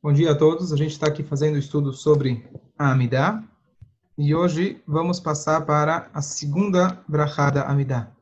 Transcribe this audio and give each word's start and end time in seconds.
Bom 0.00 0.12
dia 0.12 0.30
a 0.30 0.34
todos. 0.38 0.72
A 0.72 0.76
gente 0.76 0.92
está 0.92 1.08
aqui 1.08 1.24
fazendo 1.24 1.58
estudo 1.58 1.92
sobre 1.92 2.48
a 2.78 2.92
Amidá. 2.92 3.42
E 4.16 4.32
hoje 4.32 4.80
vamos 4.86 5.18
passar 5.18 5.66
para 5.66 6.08
a 6.14 6.22
segunda 6.22 7.02
brachada 7.08 7.64
Amidá. 7.64 8.12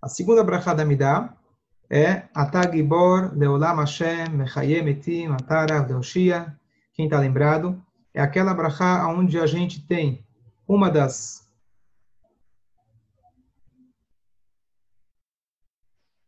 A 0.00 0.08
segunda 0.08 0.42
brachada 0.42 0.82
Amidá 0.82 1.36
é 1.90 2.28
Atagibor 2.34 3.30
Leolam 3.36 3.76
Hashem 3.76 4.30
Mechayem 4.30 4.88
Etim 4.88 5.26
Atara 5.26 5.82
Deoshia. 5.82 6.58
Quem 6.94 7.04
está 7.04 7.20
lembrado? 7.20 7.78
É 8.14 8.22
aquela 8.22 8.54
brachá 8.54 9.06
onde 9.06 9.38
a 9.38 9.46
gente 9.46 9.86
tem 9.86 10.24
uma 10.66 10.90
das 10.90 11.46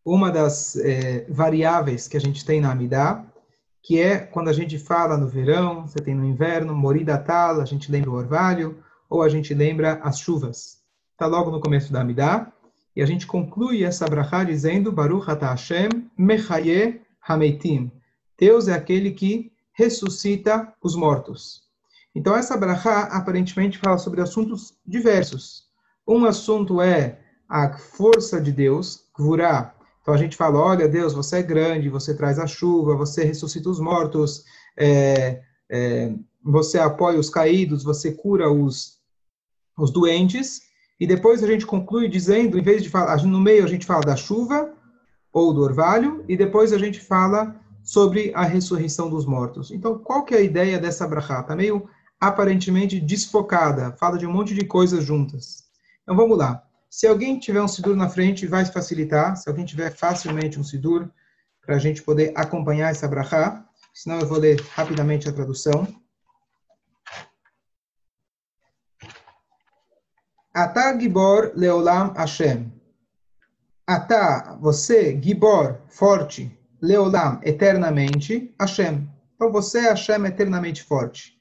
uma 0.05 0.31
das 0.31 0.77
eh, 0.77 1.25
variáveis 1.31 2.07
que 2.07 2.19
a 2.19 2.21
gente 2.21 2.45
tem 2.45 2.61
na 2.61 2.73
Amidá, 2.73 3.32
que 3.83 4.01
é 4.01 4.19
quando 4.19 4.49
a 4.49 4.53
gente 4.53 4.79
fala 4.79 5.17
no 5.17 5.27
verão, 5.27 5.87
você 5.87 5.99
tem 5.99 6.15
no 6.15 6.25
inverno, 6.25 6.75
morida 6.75 7.19
tal, 7.19 7.61
a 7.61 7.65
gente 7.65 7.91
lembra 7.91 8.11
o 8.11 8.15
orvalho, 8.15 8.79
ou 9.11 9.23
a 9.23 9.29
gente 9.29 9.53
lembra 9.53 10.01
as 10.03 10.21
chuvas. 10.21 10.81
Está 11.13 11.27
logo 11.27 11.51
no 11.51 11.61
começo 11.61 11.93
da 11.93 12.01
Amidá, 12.01 12.53
e 12.95 13.03
a 13.03 13.07
gente 13.07 13.27
conclui 13.27 13.85
essa 13.85 14.07
brachá 14.07 14.45
dizendo, 14.45 14.93
Baruch 14.93 15.29
ata 15.29 15.49
Hashem 15.49 15.89
mechaye 16.17 17.01
hameitim. 17.27 17.91
Deus 18.39 18.69
é 18.69 18.75
aquele 18.75 19.11
que 19.11 19.53
ressuscita 19.73 20.73
os 20.83 20.95
mortos. 20.95 21.63
Então, 22.15 22.37
essa 22.37 22.57
brachá 22.57 23.05
aparentemente 23.05 23.79
fala 23.79 23.99
sobre 23.99 24.21
assuntos 24.21 24.75
diversos. 24.87 25.65
Um 26.07 26.25
assunto 26.27 26.81
é 26.81 27.19
a 27.49 27.77
força 27.77 28.41
de 28.41 28.53
Deus, 28.53 29.07
Gvurá, 29.17 29.75
então 30.03 30.13
a 30.13 30.17
gente 30.17 30.37
fala, 30.37 30.59
olha 30.59 30.89
Deus, 30.89 31.15
você 31.15 31.39
é 31.39 31.43
grande, 31.43 31.89
você 31.89 32.15
traz 32.15 32.39
a 32.39 32.47
chuva, 32.47 32.97
você 32.97 33.25
ressuscita 33.25 33.71
os 33.71 33.79
mortos, 33.79 34.45
é, 34.77 35.41
é, 35.71 36.13
você 36.45 36.79
apoia 36.79 37.19
os 37.21 37.31
caídos, 37.31 37.85
você 37.85 38.11
cura 38.11 38.51
os, 38.51 38.99
os 39.79 39.93
doentes. 39.93 40.61
E 40.99 41.07
depois 41.07 41.43
a 41.43 41.47
gente 41.47 41.65
conclui 41.65 42.09
dizendo, 42.09 42.59
em 42.59 42.63
vez 42.63 42.83
de 42.83 42.91
falar, 42.91 43.23
no 43.25 43.41
meio 43.41 43.65
a 43.65 43.69
gente 43.69 43.87
fala 43.87 44.03
da 44.03 44.17
chuva 44.17 44.73
ou 45.33 45.53
do 45.53 45.63
orvalho, 45.63 46.25
e 46.29 46.37
depois 46.37 46.73
a 46.73 46.79
gente 46.79 47.01
fala 47.01 47.57
sobre 47.83 48.33
a 48.35 48.45
ressurreição 48.45 49.09
dos 49.09 49.25
mortos. 49.25 49.71
Então, 49.71 49.99
qual 49.99 50.25
que 50.25 50.35
é 50.35 50.39
a 50.39 50.43
ideia 50.43 50.79
dessa 50.79 51.07
brachá? 51.07 51.41
Está 51.41 51.57
meio 51.57 51.89
aparentemente 52.21 53.01
desfocada, 53.01 53.93
fala 53.99 54.19
de 54.19 54.27
um 54.27 54.33
monte 54.33 54.55
de 54.55 54.65
coisas 54.65 55.05
juntas. 55.05 55.65
Então 56.03 56.17
vamos 56.17 56.37
lá. 56.37 56.63
Se 56.93 57.07
alguém 57.07 57.39
tiver 57.39 57.63
um 57.63 57.67
Sidur 57.67 57.97
na 57.97 58.07
frente, 58.07 58.47
vai 58.47 58.67
facilitar. 58.67 59.35
Se 59.35 59.49
alguém 59.49 59.65
tiver 59.65 59.91
facilmente 59.97 60.61
um 60.61 60.63
Sidur, 60.63 61.11
para 61.63 61.77
a 61.77 61.79
gente 61.79 62.03
poder 62.03 62.35
acompanhar 62.37 62.91
essa 62.91 63.09
brachá. 63.09 63.67
Senão 63.95 64.21
eu 64.21 64.27
vou 64.27 64.39
ler 64.39 64.61
rapidamente 64.75 65.27
a 65.27 65.33
tradução. 65.33 65.89
Atá 70.53 70.99
Gibor 71.01 71.53
Leolam 71.57 72.13
Hashem. 72.13 72.71
Atá, 73.87 74.59
você, 74.61 75.19
Gibor, 75.19 75.81
forte, 75.89 76.55
Leolam, 76.79 77.41
eternamente, 77.43 78.55
Hashem. 78.61 79.09
Então 79.35 79.51
você 79.51 79.79
é 79.79 79.89
Hashem 79.89 80.27
eternamente 80.27 80.83
forte. 80.83 81.39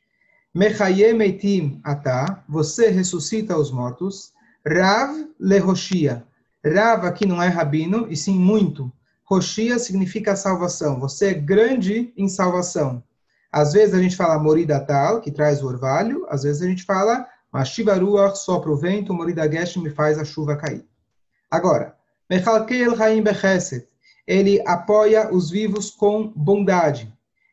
Mechayem 0.55 1.21
Eitim 1.21 1.81
Atá, 1.83 2.41
você 2.47 2.87
ressuscita 2.87 3.57
os 3.57 3.69
mortos. 3.69 4.31
Rav 4.65 5.27
lehoshia. 5.39 6.23
Rav 6.63 7.05
aqui 7.05 7.25
não 7.25 7.41
é 7.41 7.47
rabino, 7.47 8.07
e 8.09 8.15
sim 8.15 8.37
muito. 8.37 8.91
Roshia 9.25 9.79
significa 9.79 10.35
salvação. 10.35 10.99
Você 10.99 11.27
é 11.27 11.33
grande 11.33 12.13
em 12.15 12.27
salvação. 12.27 13.03
Às 13.51 13.73
vezes 13.73 13.95
a 13.95 14.01
gente 14.01 14.15
fala 14.15 14.37
morida 14.37 14.79
tal, 14.79 15.19
que 15.19 15.31
traz 15.31 15.63
o 15.63 15.67
orvalho. 15.67 16.25
Às 16.29 16.43
vezes 16.43 16.61
a 16.61 16.67
gente 16.67 16.83
fala 16.83 17.27
mashivaruach, 17.51 18.37
sopra 18.37 18.71
o 18.71 18.77
vento, 18.77 19.13
morida 19.13 19.47
gesh, 19.47 19.77
me 19.77 19.89
faz 19.89 20.19
a 20.19 20.23
chuva 20.23 20.55
cair. 20.55 20.85
Agora, 21.49 21.95
mechalkel 22.29 23.01
haim 23.01 23.21
bechesed. 23.21 23.87
Ele 24.27 24.61
apoia 24.65 25.33
os 25.33 25.49
vivos 25.49 25.89
com 25.89 26.27
bondade. 26.35 27.11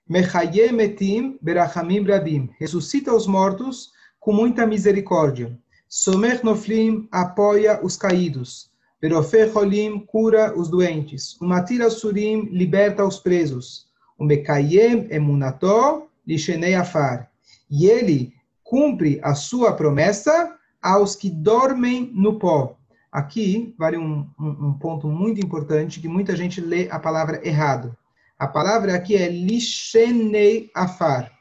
Mechayem 0.08 0.80
etim 0.80 1.38
berachamim 1.40 2.04
rabim. 2.04 2.50
Ressuscita 2.58 3.12
os 3.12 3.26
mortos 3.26 3.92
com 4.20 4.32
muita 4.32 4.66
misericórdia. 4.66 5.58
Somer 5.88 6.44
Noflim 6.44 7.08
apoia 7.10 7.80
os 7.82 7.96
caídos. 7.96 8.70
Verofer 9.00 9.56
Holim 9.56 10.00
cura 10.00 10.52
os 10.54 10.68
doentes. 10.68 11.40
Umatira 11.40 11.88
Surim 11.88 12.42
liberta 12.50 13.06
os 13.06 13.18
presos. 13.18 13.86
O 14.18 14.24
Mekayem 14.24 15.06
Emunató 15.10 16.06
Lishenei 16.26 16.74
Afar. 16.74 17.30
E 17.70 17.86
ele 17.86 18.34
cumpre 18.62 19.18
a 19.22 19.34
sua 19.34 19.72
promessa 19.72 20.54
aos 20.82 21.16
que 21.16 21.30
dormem 21.30 22.10
no 22.14 22.38
pó. 22.38 22.76
Aqui 23.10 23.74
vale 23.78 23.96
um, 23.96 24.28
um, 24.38 24.66
um, 24.66 24.72
ponto 24.74 25.08
muito 25.08 25.40
importante 25.40 26.00
que 26.00 26.08
muita 26.08 26.36
gente 26.36 26.60
lê 26.60 26.90
a 26.90 26.98
palavra 26.98 27.40
errado. 27.46 27.96
A 28.38 28.46
palavra 28.46 28.94
aqui 28.94 29.16
é 29.16 29.28
lishenei 29.28 30.70
afar. 30.74 31.32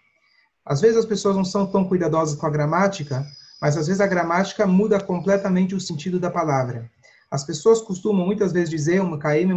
Às 0.66 0.80
vezes 0.80 0.98
as 0.98 1.06
pessoas 1.06 1.36
não 1.36 1.44
são 1.44 1.66
tão 1.66 1.84
cuidadosas 1.84 2.40
com 2.40 2.46
a 2.46 2.50
gramática, 2.50 3.26
mas 3.62 3.78
às 3.78 3.88
vezes 3.88 4.02
a 4.02 4.08
gramática 4.08 4.66
muda 4.66 5.00
completamente 5.00 5.76
o 5.76 5.80
sentido 5.80 6.20
da 6.20 6.30
palavra. 6.30 6.90
As 7.30 7.44
pessoas 7.44 7.82
costumam 7.82 8.26
muitas 8.26 8.54
vezes 8.54 8.70
dizer 8.70 9.02
um 9.02 9.18
kaim 9.18 9.50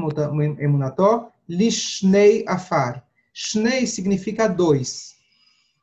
emunató 0.58 1.30
lishnei 1.48 2.44
afar. 2.46 3.04
Shnei 3.32 3.86
significa 3.86 4.48
dois. 4.48 5.14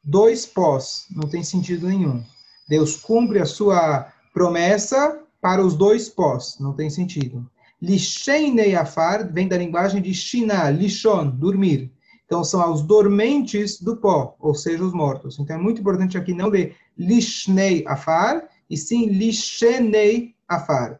Dois 0.03 0.45
pós, 0.45 1.05
não 1.11 1.29
tem 1.29 1.43
sentido 1.43 1.87
nenhum. 1.87 2.23
Deus 2.67 2.97
cumpre 2.97 3.39
a 3.39 3.45
sua 3.45 4.11
promessa 4.33 5.21
para 5.41 5.65
os 5.65 5.75
dois 5.75 6.09
pós, 6.09 6.57
não 6.59 6.73
tem 6.73 6.89
sentido. 6.89 7.49
Lishenei 7.81 8.75
afar 8.75 9.31
vem 9.31 9.47
da 9.47 9.57
linguagem 9.57 10.01
de 10.01 10.13
Shina, 10.13 10.69
lishon, 10.69 11.29
dormir. 11.29 11.91
Então, 12.27 12.43
são 12.43 12.61
aos 12.61 12.81
dormentes 12.81 13.81
do 13.81 13.95
pó, 13.95 14.35
ou 14.37 14.53
seja, 14.53 14.83
os 14.83 14.91
mortos. 14.91 15.39
Então, 15.39 15.55
é 15.55 15.59
muito 15.59 15.79
importante 15.79 16.17
aqui 16.17 16.33
não 16.33 16.49
ler 16.49 16.75
lishnei 16.97 17.85
afar, 17.87 18.43
e 18.69 18.75
sim 18.75 19.07
lishenei 19.07 20.35
afar. 20.45 20.99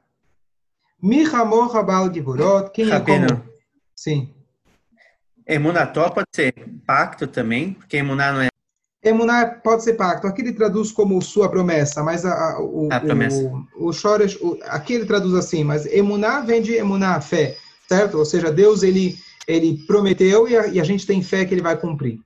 Michamor 1.03 1.69
rabal 1.69 2.11
givurot, 2.11 2.71
quem 2.71 2.89
é 2.89 2.99
como... 3.01 3.43
Sim. 3.93 4.33
Emunató 5.45 6.09
pode 6.09 6.27
ser 6.33 6.53
pacto 6.85 7.27
também, 7.27 7.73
porque 7.73 7.97
emuná 7.97 8.31
não 8.31 8.41
é... 8.41 8.47
Emuná 9.03 9.45
pode 9.45 9.83
ser 9.83 9.93
pacto. 9.93 10.27
Aqui 10.27 10.41
ele 10.41 10.53
traduz 10.53 10.91
como 10.93 11.21
sua 11.21 11.49
promessa, 11.49 12.01
mas 12.03 12.25
a, 12.25 12.33
a, 12.33 12.61
o, 12.61 12.87
a 12.91 12.99
promessa. 13.01 13.41
o, 13.75 13.87
o, 13.87 13.93
Shoresh, 13.93 14.37
o 14.41 14.57
aqui 14.63 14.93
ele 14.93 15.05
traduz 15.05 15.33
assim, 15.33 15.63
mas 15.63 15.85
emuná 15.87 16.39
vem 16.39 16.61
de 16.61 16.73
emuná, 16.75 17.19
fé, 17.19 17.57
certo? 17.87 18.17
Ou 18.17 18.25
seja, 18.25 18.51
Deus, 18.51 18.81
ele 18.81 19.17
ele 19.47 19.85
prometeu 19.88 20.47
e 20.47 20.58
a, 20.58 20.68
e 20.68 20.80
a 20.80 20.84
gente 20.84 21.08
tem 21.08 21.24
fé 21.24 21.46
que 21.46 21.53
ele 21.53 21.62
vai 21.62 21.78
cumprir. 21.78 22.19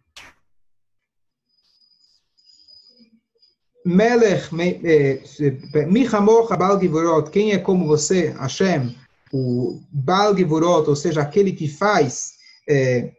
Melech, 3.86 4.50
eh, 4.84 5.86
Michamoch 5.88 6.52
Abal 6.52 6.80
Givurot, 6.80 7.32
quem 7.32 7.52
é 7.52 7.58
como 7.58 7.88
você, 7.88 8.30
Hashem, 8.30 8.96
o 9.34 9.82
Bal 9.92 10.36
Givurot, 10.36 10.88
ou 10.88 10.96
seja, 10.96 11.22
aquele 11.22 11.52
que 11.52 11.68
faz 11.68 12.34
é, 12.70 13.12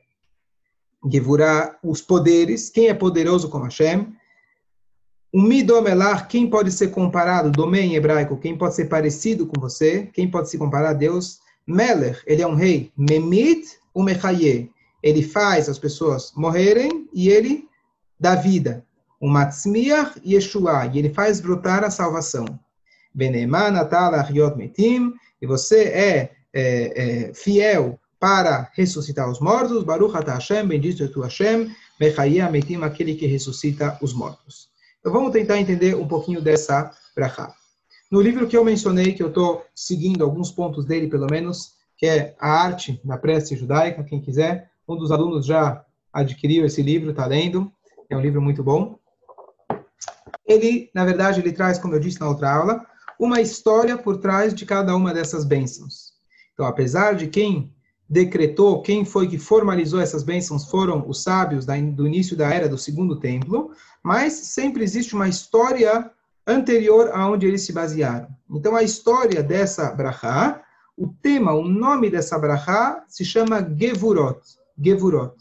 Givurah, 1.11 1.77
os 1.83 2.01
poderes, 2.01 2.71
quem 2.71 2.89
é 2.89 2.95
poderoso 2.95 3.49
como 3.49 3.65
Hashem, 3.65 4.15
o 5.33 5.41
Midomelar, 5.41 6.29
quem 6.29 6.49
pode 6.49 6.71
ser 6.71 6.89
comparado, 6.89 7.51
domem 7.51 7.93
em 7.93 7.97
hebraico, 7.97 8.37
quem 8.37 8.57
pode 8.57 8.75
ser 8.75 8.85
parecido 8.85 9.47
com 9.47 9.61
você, 9.61 10.09
quem 10.13 10.31
pode 10.31 10.49
se 10.49 10.59
comparar 10.59 10.91
a 10.91 10.95
Deus, 10.95 11.41
Melech, 11.67 12.21
ele 12.27 12.43
é 12.43 12.47
um 12.47 12.55
rei, 12.55 12.93
Memit 12.97 13.82
o 13.95 14.03
Mechaye. 14.03 14.71
Ele 15.03 15.23
faz 15.23 15.69
as 15.69 15.79
pessoas 15.79 16.33
morrerem 16.37 17.09
e 17.13 17.29
ele 17.29 17.69
dá 18.19 18.35
vida. 18.35 18.85
O 19.21 19.29
Matzmiach 19.29 20.21
Yeshua, 20.25 20.87
e 20.93 20.99
ele 20.99 21.13
faz 21.13 21.41
brotar 21.41 21.85
a 21.85 21.91
salvação. 21.91 22.45
Metim, 24.57 25.13
e 25.41 25.47
você 25.47 25.85
é, 25.85 26.33
é, 26.53 27.29
é, 27.31 27.35
fiel 27.35 27.99
para 28.19 28.71
ressuscitar 28.75 29.29
os 29.29 29.41
mortos. 29.41 29.83
Baruch 29.85 30.17
Ata 30.17 30.35
Hashem, 30.35 30.67
bendito 30.67 31.03
é 31.03 31.09
tu 31.09 31.21
Hashem, 31.21 31.75
Mechaye 32.01 32.49
Metim, 32.51 32.83
aquele 32.83 33.15
que 33.15 33.27
ressuscita 33.27 33.99
os 34.01 34.13
mortos. 34.13 34.69
Então 35.01 35.13
vamos 35.13 35.33
tentar 35.33 35.59
entender 35.59 35.97
um 35.97 36.07
pouquinho 36.07 36.41
dessa 36.41 36.93
brachá. 37.15 37.53
No 38.11 38.21
livro 38.21 38.47
que 38.47 38.57
eu 38.57 38.65
mencionei, 38.65 39.15
que 39.15 39.23
eu 39.23 39.29
estou 39.29 39.65
seguindo 39.75 40.23
alguns 40.23 40.51
pontos 40.51 40.85
dele, 40.85 41.09
pelo 41.09 41.27
menos, 41.27 41.73
que 42.03 42.09
é 42.09 42.35
a 42.41 42.51
arte 42.51 43.01
da 43.05 43.17
prece 43.17 43.55
judaica, 43.55 44.03
quem 44.03 44.21
quiser. 44.21 44.73
Um 44.89 44.97
dos 44.97 45.13
alunos 45.13 45.47
já 45.47 45.85
adquiriu 46.13 46.67
esse 46.67 46.83
livro, 46.83 47.11
está 47.11 47.27
lendo. 47.27 47.73
É 48.11 48.17
um 48.17 48.21
livro 48.21 48.43
muito 48.43 48.61
bom. 48.61 48.99
Ele, 50.45 50.91
na 50.93 51.05
verdade, 51.05 51.39
ele 51.39 51.53
traz, 51.53 51.79
como 51.79 51.95
eu 51.95 52.01
disse 52.01 52.21
na 52.21 52.29
outra 52.29 52.53
aula, 52.53 52.85
uma 53.21 53.41
história 53.41 53.97
por 53.97 54.17
trás 54.17 54.53
de 54.53 54.67
cada 54.67 54.97
uma 54.97 55.15
dessas 55.15 55.45
bênçãos. 55.45 56.15
Então, 56.53 56.67
apesar 56.67 57.15
de 57.15 57.29
quem 57.29 57.73
decretou, 58.11 58.83
quem 58.83 59.05
foi 59.05 59.29
que 59.29 59.39
formalizou 59.39 60.01
essas 60.01 60.25
bênçãos 60.25 60.69
foram 60.69 61.09
os 61.09 61.23
sábios 61.23 61.67
do 61.67 62.05
início 62.05 62.37
da 62.37 62.53
era 62.53 62.69
do 62.69 62.77
segundo 62.77 63.21
templo, 63.21 63.71
mas 64.03 64.33
sempre 64.33 64.83
existe 64.83 65.15
uma 65.15 65.29
história 65.29 66.11
anterior 66.45 67.13
aonde 67.13 67.47
eles 67.47 67.63
se 67.63 67.73
basearam. 67.73 68.27
Então, 68.51 68.75
a 68.75 68.83
história 68.83 69.41
dessa 69.41 69.89
brachá, 69.93 70.62
o 70.97 71.09
tema, 71.09 71.53
o 71.53 71.67
nome 71.67 72.11
dessa 72.11 72.39
brachá 72.39 73.05
se 73.09 73.25
chama 73.25 73.61
Gevurot. 73.77 74.41
Gevurot. 74.79 75.35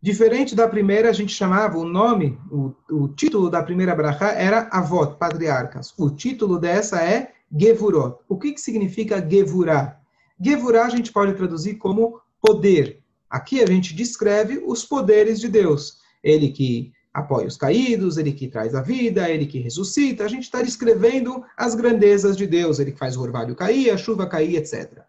Diferente 0.00 0.54
da 0.54 0.68
primeira, 0.68 1.10
a 1.10 1.12
gente 1.12 1.32
chamava 1.32 1.78
o 1.78 1.84
nome, 1.84 2.38
o, 2.50 2.74
o 2.90 3.08
título 3.08 3.48
da 3.48 3.62
primeira 3.62 3.94
brachá 3.94 4.32
era 4.32 4.68
Avot, 4.72 5.16
patriarcas. 5.16 5.94
O 5.96 6.10
título 6.10 6.58
dessa 6.58 7.00
é 7.02 7.32
Gevurot. 7.56 8.18
O 8.28 8.36
que, 8.36 8.52
que 8.52 8.60
significa 8.60 9.24
Gevurah? 9.28 9.96
Gevurah 10.40 10.86
a 10.86 10.88
gente 10.88 11.12
pode 11.12 11.34
traduzir 11.34 11.76
como 11.76 12.20
poder. 12.40 13.00
Aqui 13.30 13.62
a 13.62 13.66
gente 13.66 13.94
descreve 13.94 14.62
os 14.66 14.84
poderes 14.84 15.38
de 15.38 15.48
Deus. 15.48 15.98
Ele 16.22 16.48
que 16.48 16.92
apoia 17.12 17.46
os 17.46 17.56
caídos, 17.56 18.16
ele 18.16 18.32
que 18.32 18.48
traz 18.48 18.74
a 18.74 18.80
vida, 18.80 19.28
ele 19.28 19.46
que 19.46 19.58
ressuscita. 19.58 20.24
A 20.24 20.28
gente 20.28 20.44
está 20.44 20.62
descrevendo 20.62 21.44
as 21.56 21.74
grandezas 21.74 22.36
de 22.36 22.46
Deus. 22.46 22.78
Ele 22.78 22.92
que 22.92 22.98
faz 22.98 23.16
o 23.16 23.22
orvalho 23.22 23.54
cair, 23.54 23.90
a 23.90 23.96
chuva 23.96 24.26
cair, 24.26 24.56
etc. 24.56 25.02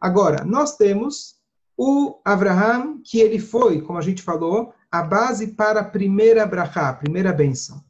Agora, 0.00 0.44
nós 0.44 0.76
temos 0.76 1.36
o 1.76 2.20
Abraham, 2.24 3.00
que 3.02 3.20
ele 3.20 3.38
foi, 3.38 3.80
como 3.80 3.98
a 3.98 4.02
gente 4.02 4.22
falou, 4.22 4.72
a 4.90 5.02
base 5.02 5.48
para 5.48 5.80
a 5.80 5.84
primeira 5.84 6.46
brachá, 6.46 6.88
a 6.88 6.94
primeira 6.94 7.32
bênção. 7.32 7.82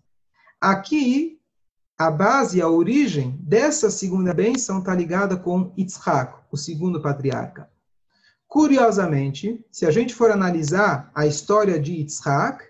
Aqui, 0.61 1.39
a 1.99 2.11
base, 2.11 2.61
a 2.61 2.69
origem 2.69 3.39
dessa 3.41 3.91
segunda 3.91 4.33
bênção 4.33 4.79
está 4.79 4.95
ligada 4.95 5.37
com 5.37 5.73
Yitzhak, 5.77 6.35
o 6.51 6.57
segundo 6.57 7.01
patriarca. 7.01 7.69
Curiosamente, 8.49 9.65
se 9.71 9.85
a 9.85 9.91
gente 9.91 10.15
for 10.15 10.31
analisar 10.31 11.11
a 11.15 11.27
história 11.27 11.79
de 11.79 11.93
Yitzhak, 11.93 12.65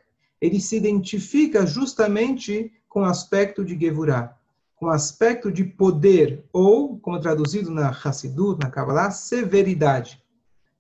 ele 0.45 0.61
se 0.61 0.77
identifica 0.77 1.65
justamente 1.65 2.71
com 2.87 3.01
o 3.01 3.07
aspecto 3.07 3.65
de 3.65 3.79
Gevurah, 3.79 4.37
com 4.77 4.87
o 4.87 4.91
aspecto 4.91 5.51
de 5.51 5.65
poder, 5.65 6.45
ou, 6.53 6.99
como 6.99 7.19
traduzido 7.19 7.71
na 7.71 7.89
Hassidut, 7.89 8.63
na 8.63 8.71
Kabbalah, 8.71 9.11
severidade. 9.11 10.23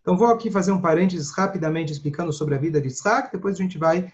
Então, 0.02 0.18
vou 0.18 0.26
aqui 0.26 0.50
fazer 0.50 0.70
um 0.70 0.82
parênteses 0.82 1.30
rapidamente 1.30 1.90
explicando 1.90 2.30
sobre 2.30 2.54
a 2.54 2.58
vida 2.58 2.78
de 2.78 2.88
Isaac, 2.88 3.32
depois 3.32 3.54
a 3.54 3.62
gente 3.62 3.78
vai 3.78 4.12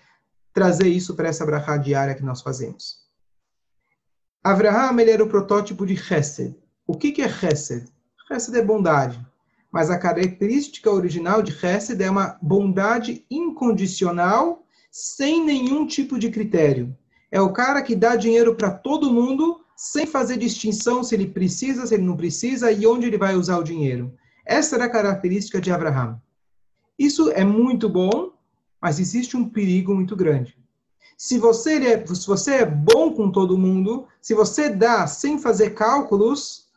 trazer 0.52 0.86
isso 0.86 1.16
para 1.16 1.28
essa 1.28 1.44
brachá 1.44 1.76
diária 1.76 2.14
que 2.14 2.22
nós 2.22 2.40
fazemos. 2.40 3.00
Avraham, 4.44 5.00
ele 5.00 5.10
era 5.10 5.24
o 5.24 5.28
protótipo 5.28 5.84
de 5.84 5.96
Chesed. 5.96 6.56
O 6.86 6.96
que, 6.96 7.10
que 7.10 7.22
é 7.22 7.28
Chesed? 7.28 7.90
Chesed 8.28 8.56
é 8.56 8.64
bondade. 8.64 9.20
Mas 9.72 9.90
a 9.90 9.98
característica 9.98 10.88
original 10.88 11.42
de 11.42 11.50
Chesed 11.50 12.00
é 12.00 12.08
uma 12.08 12.38
bondade 12.40 13.26
incondicional, 13.28 14.59
sem 14.90 15.44
nenhum 15.44 15.86
tipo 15.86 16.18
de 16.18 16.30
critério. 16.30 16.96
É 17.30 17.40
o 17.40 17.52
cara 17.52 17.82
que 17.82 17.94
dá 17.94 18.16
dinheiro 18.16 18.54
para 18.56 18.70
todo 18.70 19.12
mundo, 19.12 19.60
sem 19.76 20.06
fazer 20.06 20.36
distinção 20.36 21.02
se 21.04 21.14
ele 21.14 21.28
precisa, 21.28 21.86
se 21.86 21.94
ele 21.94 22.04
não 22.04 22.16
precisa 22.16 22.72
e 22.72 22.86
onde 22.86 23.06
ele 23.06 23.16
vai 23.16 23.36
usar 23.36 23.58
o 23.58 23.64
dinheiro. 23.64 24.12
Essa 24.44 24.76
era 24.76 24.86
a 24.86 24.90
característica 24.90 25.60
de 25.60 25.70
Abraham. 25.70 26.20
Isso 26.98 27.30
é 27.30 27.44
muito 27.44 27.88
bom, 27.88 28.32
mas 28.80 28.98
existe 28.98 29.36
um 29.36 29.48
perigo 29.48 29.94
muito 29.94 30.16
grande. 30.16 30.58
Se 31.16 31.38
você, 31.38 31.74
é, 31.74 32.06
se 32.06 32.26
você 32.26 32.56
é 32.56 32.66
bom 32.66 33.14
com 33.14 33.30
todo 33.30 33.58
mundo, 33.58 34.06
se 34.20 34.34
você 34.34 34.68
dá 34.68 35.06
sem 35.06 35.38
fazer 35.38 35.70
cálculos, 35.70 36.68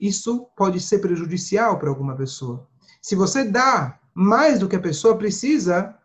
isso 0.00 0.48
pode 0.56 0.80
ser 0.80 0.98
prejudicial 0.98 1.78
para 1.78 1.88
alguma 1.88 2.14
pessoa. 2.14 2.68
Se 3.00 3.14
você 3.14 3.44
dá 3.44 3.98
mais 4.14 4.58
do 4.58 4.68
que 4.68 4.76
a 4.76 4.80
pessoa 4.80 5.16
precisa, 5.16 5.97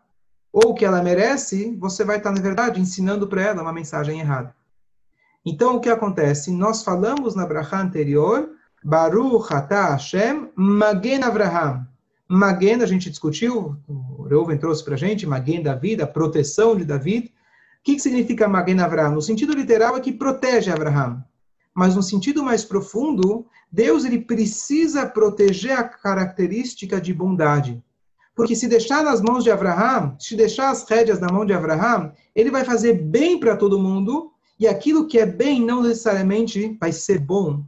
ou 0.54 0.72
que 0.72 0.84
ela 0.84 1.02
merece, 1.02 1.76
você 1.80 2.04
vai 2.04 2.18
estar, 2.18 2.30
na 2.30 2.40
verdade, 2.40 2.80
ensinando 2.80 3.26
para 3.26 3.42
ela 3.42 3.60
uma 3.60 3.72
mensagem 3.72 4.20
errada. 4.20 4.54
Então, 5.44 5.74
o 5.74 5.80
que 5.80 5.90
acontece? 5.90 6.52
Nós 6.52 6.84
falamos 6.84 7.34
na 7.34 7.44
brachá 7.44 7.80
anterior 7.80 8.50
Baruch 8.84 9.52
Atah 9.52 9.90
Hashem 9.90 10.50
Magen 10.54 11.24
Avraham. 11.24 11.84
Magen, 12.28 12.82
a 12.82 12.86
gente 12.86 13.10
discutiu, 13.10 13.76
o 13.88 14.22
Reuven 14.22 14.56
trouxe 14.56 14.84
para 14.84 14.94
a 14.94 14.96
gente, 14.96 15.26
Magen 15.26 15.60
da 15.60 15.74
vida, 15.74 16.06
proteção 16.06 16.76
de 16.76 16.84
David. 16.84 17.26
O 17.26 17.30
que, 17.82 17.96
que 17.96 18.00
significa 18.00 18.46
Magen 18.46 18.78
Avraham? 18.78 19.16
No 19.16 19.22
sentido 19.22 19.54
literal 19.54 19.96
é 19.96 20.00
que 20.00 20.12
protege 20.12 20.70
Avraham. 20.70 21.24
Mas 21.74 21.96
no 21.96 22.02
sentido 22.02 22.44
mais 22.44 22.64
profundo, 22.64 23.44
Deus 23.72 24.04
ele 24.04 24.20
precisa 24.20 25.04
proteger 25.04 25.76
a 25.76 25.82
característica 25.82 27.00
de 27.00 27.12
bondade. 27.12 27.83
Porque 28.34 28.56
se 28.56 28.66
deixar 28.66 29.02
nas 29.04 29.20
mãos 29.20 29.44
de 29.44 29.50
Avraham, 29.50 30.16
se 30.18 30.34
deixar 30.34 30.70
as 30.70 30.88
rédeas 30.88 31.20
na 31.20 31.28
mão 31.32 31.46
de 31.46 31.52
Avraham, 31.52 32.12
ele 32.34 32.50
vai 32.50 32.64
fazer 32.64 32.94
bem 32.94 33.38
para 33.38 33.56
todo 33.56 33.78
mundo, 33.78 34.32
e 34.58 34.66
aquilo 34.66 35.06
que 35.06 35.18
é 35.18 35.26
bem 35.26 35.60
não 35.60 35.82
necessariamente 35.82 36.76
vai 36.80 36.92
ser 36.92 37.18
bom 37.18 37.64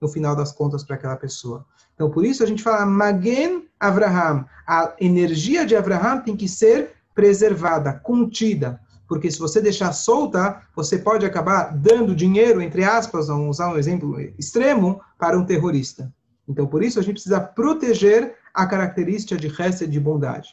no 0.00 0.08
final 0.08 0.34
das 0.34 0.52
contas 0.52 0.82
para 0.82 0.96
aquela 0.96 1.16
pessoa. 1.16 1.64
Então, 1.94 2.10
por 2.10 2.24
isso 2.24 2.42
a 2.42 2.46
gente 2.46 2.62
fala 2.62 2.84
Magen 2.84 3.68
Avraham. 3.78 4.44
A 4.66 4.94
energia 5.00 5.64
de 5.64 5.76
Avraham 5.76 6.20
tem 6.20 6.36
que 6.36 6.48
ser 6.48 6.92
preservada, 7.14 7.92
contida. 7.92 8.80
Porque 9.06 9.30
se 9.30 9.38
você 9.38 9.60
deixar 9.60 9.92
solta, 9.92 10.62
você 10.74 10.98
pode 10.98 11.26
acabar 11.26 11.76
dando 11.76 12.14
dinheiro, 12.14 12.62
entre 12.62 12.82
aspas, 12.82 13.28
vamos 13.28 13.56
usar 13.56 13.68
um 13.68 13.76
exemplo 13.76 14.18
extremo, 14.38 15.00
para 15.18 15.38
um 15.38 15.44
terrorista. 15.44 16.12
Então, 16.48 16.66
por 16.66 16.82
isso 16.82 16.98
a 16.98 17.02
gente 17.02 17.14
precisa 17.14 17.40
proteger 17.40 18.34
a 18.54 18.66
característica 18.66 19.36
de 19.36 19.48
Hesed, 19.48 19.90
de 19.90 20.00
bondade. 20.00 20.50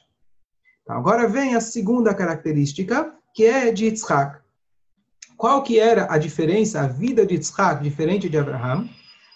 Então, 0.84 0.98
agora 0.98 1.28
vem 1.28 1.56
a 1.56 1.62
segunda 1.62 2.14
característica, 2.14 3.14
que 3.34 3.46
é 3.46 3.72
de 3.72 3.86
Yitzhak. 3.86 4.40
Qual 5.38 5.64
que 5.64 5.80
era 5.80 6.12
a 6.12 6.18
diferença, 6.18 6.82
a 6.82 6.88
vida 6.88 7.26
de 7.26 7.36
Yitzhak, 7.36 7.84
diferente 7.84 8.28
de 8.28 8.38
Abraham? 8.38 8.90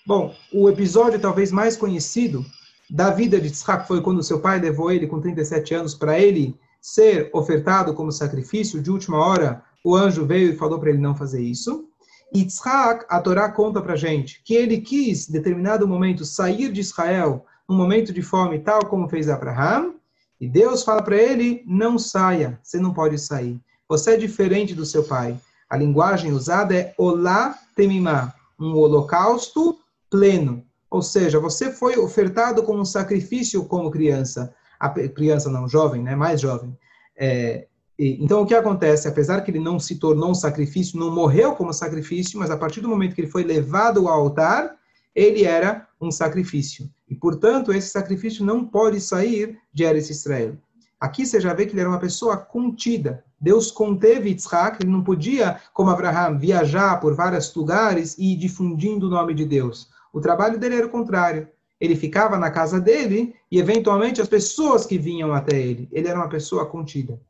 Bom, 0.06 0.34
o 0.52 0.68
episódio 0.70 1.20
talvez 1.20 1.52
mais 1.52 1.78
conhecido 1.78 2.44
da 2.90 3.10
vida 3.10 3.40
de 3.40 3.48
Yitzhak 3.48 3.88
foi 3.88 4.02
quando 4.02 4.24
seu 4.24 4.40
pai 4.40 4.60
levou 4.60 4.92
ele 4.92 5.08
com 5.08 5.22
37 5.22 5.76
anos 5.76 5.94
para 5.94 6.20
ele 6.20 6.60
ser 6.82 7.30
ofertado 7.34 7.94
como 7.94 8.12
sacrifício. 8.12 8.82
De 8.82 8.92
última 8.92 9.18
hora, 9.18 9.64
o 9.84 9.96
anjo 9.96 10.26
veio 10.26 10.52
e 10.52 10.58
falou 10.58 10.80
para 10.80 10.90
ele 10.90 11.00
não 11.00 11.16
fazer 11.16 11.42
isso. 11.42 11.88
Yitzhak, 12.36 13.06
a 13.08 13.22
Torá 13.22 13.52
conta 13.52 13.82
para 13.82 13.96
gente 13.96 14.42
que 14.44 14.56
ele 14.56 14.82
quis, 14.82 15.30
em 15.30 15.34
determinado 15.34 15.88
momento, 15.88 16.26
sair 16.26 16.72
de 16.72 16.82
Israel 16.82 17.46
num 17.68 17.76
momento 17.76 18.14
de 18.14 18.22
fome, 18.22 18.60
tal 18.60 18.86
como 18.86 19.10
fez 19.10 19.30
Abraham. 19.30 19.94
E 20.40 20.48
Deus 20.48 20.84
fala 20.84 21.02
para 21.02 21.16
ele: 21.16 21.64
não 21.66 21.98
saia, 21.98 22.60
você 22.62 22.80
não 22.80 22.94
pode 22.94 23.18
sair. 23.18 23.60
Você 23.88 24.14
é 24.14 24.18
diferente 24.18 24.74
do 24.74 24.86
seu 24.86 25.04
pai. 25.04 25.40
A 25.70 25.78
linguagem 25.78 26.32
usada 26.32 26.76
é 26.76 26.94
olá 26.98 27.58
temimá, 27.76 28.34
um 28.60 28.74
holocausto 28.76 29.78
pleno. 30.10 30.64
Ou 30.90 31.02
seja, 31.02 31.40
você 31.40 31.72
foi 31.72 31.98
ofertado 31.98 32.64
como 32.64 32.80
um 32.80 32.86
sacrifício 32.86 33.66
como 33.66 33.90
criança. 33.90 34.54
A 34.80 34.90
criança 34.90 35.50
não, 35.50 35.68
jovem, 35.68 36.04
né? 36.04 36.16
Mais 36.16 36.40
jovem. 36.40 36.78
É, 37.18 37.68
então, 37.98 38.42
o 38.42 38.46
que 38.46 38.54
acontece? 38.54 39.08
Apesar 39.08 39.42
que 39.42 39.52
ele 39.52 39.60
não 39.60 39.80
se 39.80 39.96
tornou 39.96 40.32
um 40.32 40.36
sacrifício, 40.36 41.00
não 41.00 41.14
morreu 41.14 41.56
como 41.56 41.74
sacrifício, 41.74 42.40
mas 42.40 42.52
a 42.52 42.58
partir 42.58 42.82
do 42.82 42.90
momento 42.90 43.16
que 43.16 43.22
ele 43.22 43.32
foi 43.32 43.44
levado 43.44 44.08
ao 44.08 44.20
altar, 44.20 44.76
ele 45.16 45.44
era 45.44 45.88
um 46.02 46.12
sacrifício. 46.12 46.90
E, 47.14 47.16
portanto, 47.16 47.72
esse 47.72 47.90
sacrifício 47.90 48.44
não 48.44 48.66
pode 48.66 49.00
sair 49.00 49.60
de 49.72 49.84
Eretz 49.84 50.10
Israel. 50.10 50.58
Aqui 51.00 51.28
você 51.28 51.40
já 51.40 51.54
vê 51.54 51.68
que 51.68 51.74
ele 51.74 51.82
era 51.82 51.90
uma 51.90 52.00
pessoa 52.00 52.36
contida. 52.36 53.24
Deus 53.40 53.70
conteve 53.70 54.30
Yitzhak, 54.30 54.80
ele 54.82 54.92
não 54.92 55.04
podia, 55.04 55.62
como 55.76 55.92
Abraham, 55.92 56.40
viajar 56.40 57.00
por 57.00 57.14
vários 57.14 57.54
lugares 57.54 58.18
e 58.18 58.34
ir 58.34 58.36
difundindo 58.36 59.06
o 59.06 59.10
nome 59.12 59.36
de 59.36 59.46
Deus. 59.46 59.90
O 60.12 60.20
trabalho 60.20 60.58
dele 60.58 60.78
era 60.78 60.88
o 60.88 60.90
contrário. 60.90 61.48
Ele 61.80 61.96
ficava 61.96 62.36
na 62.40 62.50
casa 62.50 62.82
dele 62.82 63.36
e, 63.52 63.60
eventualmente, 63.60 64.20
as 64.20 64.28
pessoas 64.28 64.88
que 64.88 64.98
vinham 64.98 65.34
até 65.34 65.56
ele. 65.56 65.88
Ele 65.92 66.08
era 66.08 66.18
uma 66.18 66.30
pessoa 66.30 66.66
contida. 66.66 67.22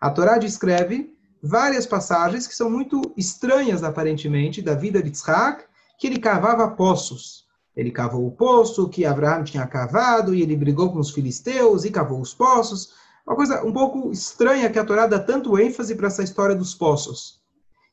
A 0.00 0.10
Torá 0.10 0.38
descreve 0.38 1.14
várias 1.40 1.86
passagens 1.86 2.48
que 2.48 2.56
são 2.56 2.68
muito 2.68 3.00
estranhas, 3.16 3.84
aparentemente, 3.84 4.60
da 4.60 4.74
vida 4.74 5.00
de 5.00 5.10
Yitzhak, 5.10 5.62
que 6.00 6.08
ele 6.08 6.18
cavava 6.18 6.66
poços. 6.66 7.48
Ele 7.76 7.90
cavou 7.90 8.26
o 8.26 8.32
poço 8.32 8.88
que 8.88 9.04
Abraão 9.04 9.44
tinha 9.44 9.66
cavado 9.66 10.34
e 10.34 10.42
ele 10.42 10.56
brigou 10.56 10.92
com 10.92 10.98
os 10.98 11.10
filisteus 11.10 11.84
e 11.84 11.90
cavou 11.90 12.20
os 12.20 12.34
poços. 12.34 12.94
Uma 13.26 13.36
coisa 13.36 13.64
um 13.64 13.72
pouco 13.72 14.10
estranha 14.10 14.70
que 14.70 14.78
a 14.78 14.84
Torá 14.84 15.06
dá 15.06 15.18
tanto 15.18 15.58
ênfase 15.58 15.94
para 15.94 16.08
essa 16.08 16.22
história 16.22 16.54
dos 16.54 16.74
poços. 16.74 17.40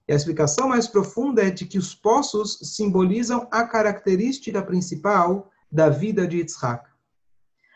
E 0.08 0.14
a 0.14 0.16
explicação 0.16 0.70
mais 0.70 0.88
profunda 0.88 1.44
é 1.44 1.50
de 1.50 1.66
que 1.66 1.78
os 1.78 1.94
poços 1.94 2.58
simbolizam 2.64 3.48
a 3.52 3.64
característica 3.64 4.62
principal 4.62 5.52
da 5.72 5.90
vida 5.90 6.26
de 6.26 6.38
Yitzhak. 6.38 6.90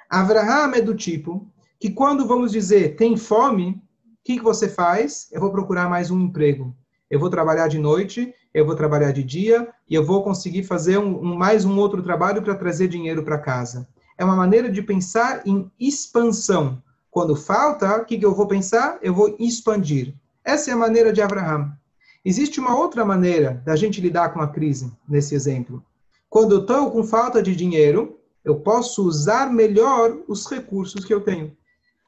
Avraham 0.10 0.74
é 0.74 0.82
do 0.82 0.96
tipo 0.96 1.52
que 1.80 1.90
quando 1.90 2.28
vamos 2.28 2.52
dizer 2.52 2.96
tem 2.96 3.18
fome, 3.18 3.72
o 3.72 4.24
que, 4.24 4.38
que 4.38 4.44
você 4.44 4.70
faz? 4.70 5.28
Eu 5.32 5.42
vou 5.42 5.52
procurar 5.52 5.90
mais 5.90 6.10
um 6.10 6.20
emprego. 6.20 6.76
Eu 7.12 7.20
vou 7.20 7.30
trabalhar 7.30 7.68
de 7.68 7.78
noite, 7.78 8.34
eu 8.54 8.66
vou 8.66 8.74
trabalhar 8.74 9.12
de 9.12 9.22
dia 9.22 9.68
e 9.90 9.94
eu 9.94 10.02
vou 10.02 10.24
conseguir 10.24 10.64
fazer 10.64 10.98
um, 10.98 11.20
um 11.20 11.36
mais 11.36 11.66
um 11.66 11.78
outro 11.78 12.02
trabalho 12.02 12.42
para 12.42 12.56
trazer 12.56 12.88
dinheiro 12.88 13.22
para 13.22 13.38
casa. 13.38 13.86
é 14.18 14.24
uma 14.24 14.36
maneira 14.36 14.70
de 14.70 14.82
pensar 14.82 15.42
em 15.46 15.70
expansão. 15.78 16.82
Quando 17.10 17.36
falta, 17.36 17.98
o 17.98 18.06
que, 18.06 18.18
que 18.18 18.26
eu 18.26 18.34
vou 18.34 18.48
pensar? 18.48 18.98
Eu 19.02 19.14
vou 19.14 19.36
expandir. 19.38 20.14
Essa 20.42 20.72
é 20.72 20.74
a 20.74 20.78
maneira 20.78 21.12
de 21.12 21.22
Abraham. 21.22 21.74
Existe 22.24 22.62
uma 22.62 22.78
outra 22.78 23.04
maneira 23.04 23.62
da 23.66 23.76
gente 23.76 24.00
lidar 24.00 24.30
com 24.30 24.40
a 24.40 24.48
crise, 24.48 24.90
nesse 25.10 25.36
exemplo. 25.36 25.84
Quando 26.30 26.54
eu 26.54 26.62
estou 26.62 26.92
com 26.92 27.04
falta 27.04 27.44
de 27.44 27.54
dinheiro, 27.54 28.18
eu 28.46 28.56
posso 28.56 29.06
usar 29.06 29.52
melhor 29.52 30.18
os 30.30 30.50
recursos 30.50 31.04
que 31.04 31.14
eu 31.14 31.20
tenho. 31.20 31.52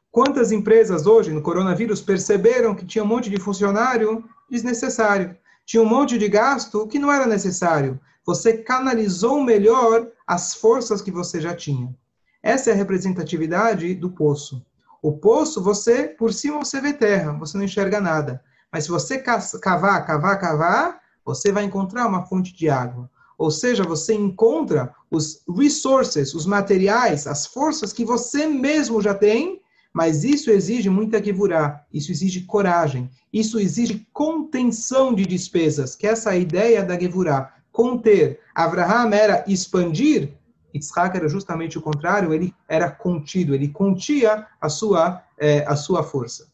Quantas 0.10 0.51
empresas 0.51 1.07
hoje, 1.07 1.31
no 1.31 1.41
coronavírus, 1.41 2.00
perceberam 2.00 2.74
que 2.74 2.86
tinha 2.86 3.03
um 3.03 3.07
monte 3.07 3.29
de 3.29 3.39
funcionário 3.39 4.24
desnecessário? 4.53 5.36
Tinha 5.65 5.81
um 5.81 5.86
monte 5.86 6.17
de 6.17 6.29
gasto 6.29 6.88
que 6.88 7.00
não 7.00 7.12
era 7.12 7.25
necessário. 7.25 8.00
Você 8.25 8.53
canalizou 8.53 9.43
melhor 9.43 10.07
as 10.25 10.53
forças 10.53 11.01
que 11.01 11.12
você 11.12 11.41
já 11.41 11.55
tinha. 11.55 11.93
Essa 12.41 12.69
é 12.69 12.74
a 12.74 12.75
representatividade 12.75 13.95
do 13.95 14.12
poço. 14.12 14.63
O 15.01 15.12
poço, 15.12 15.62
você, 15.62 16.07
por 16.07 16.31
cima, 16.31 16.60
você 16.60 16.79
vê 16.79 16.93
terra, 16.93 17.33
você 17.33 17.57
não 17.57 17.65
enxerga 17.65 18.00
nada. 18.00 18.41
Mas 18.72 18.86
se 18.86 18.91
você 18.91 19.17
cavar, 19.17 20.05
cavar, 20.05 20.39
cavar, 20.39 21.01
você 21.25 21.51
vai 21.51 21.63
encontrar 21.63 22.07
uma 22.07 22.25
fonte 22.25 22.55
de 22.55 22.69
água. 22.69 23.10
Ou 23.38 23.50
seja, 23.50 23.83
você 23.83 24.13
encontra 24.13 24.93
os 25.10 25.41
resources, 25.57 26.33
os 26.33 26.45
materiais, 26.45 27.27
as 27.27 27.45
forças 27.45 27.91
que 27.91 28.05
você 28.05 28.45
mesmo 28.45 29.01
já 29.01 29.13
tem, 29.13 29.62
mas 29.93 30.23
isso 30.23 30.50
exige 30.50 30.89
muita 30.89 31.21
kivurá, 31.21 31.85
isso 31.93 32.12
exige 32.12 32.41
coragem, 32.41 33.09
isso 33.31 33.59
exige 33.59 34.07
contenção 34.12 35.13
de 35.13 35.25
despesas, 35.25 35.95
que 35.95 36.07
é 36.07 36.12
essa 36.12 36.35
ideia 36.35 36.83
da 36.83 36.97
kivurá, 36.97 37.53
conter. 37.71 38.39
Abraham 38.55 39.13
era 39.13 39.43
expandir, 39.47 40.33
Yitzhak 40.73 41.15
era 41.15 41.29
justamente 41.29 41.77
o 41.77 41.81
contrário, 41.81 42.33
ele 42.33 42.53
era 42.67 42.89
contido, 42.89 43.53
ele 43.53 43.69
contia 43.69 44.47
a 44.59 44.67
sua, 44.69 45.23
é, 45.38 45.63
a 45.67 45.75
sua 45.75 46.01
força. 46.01 46.51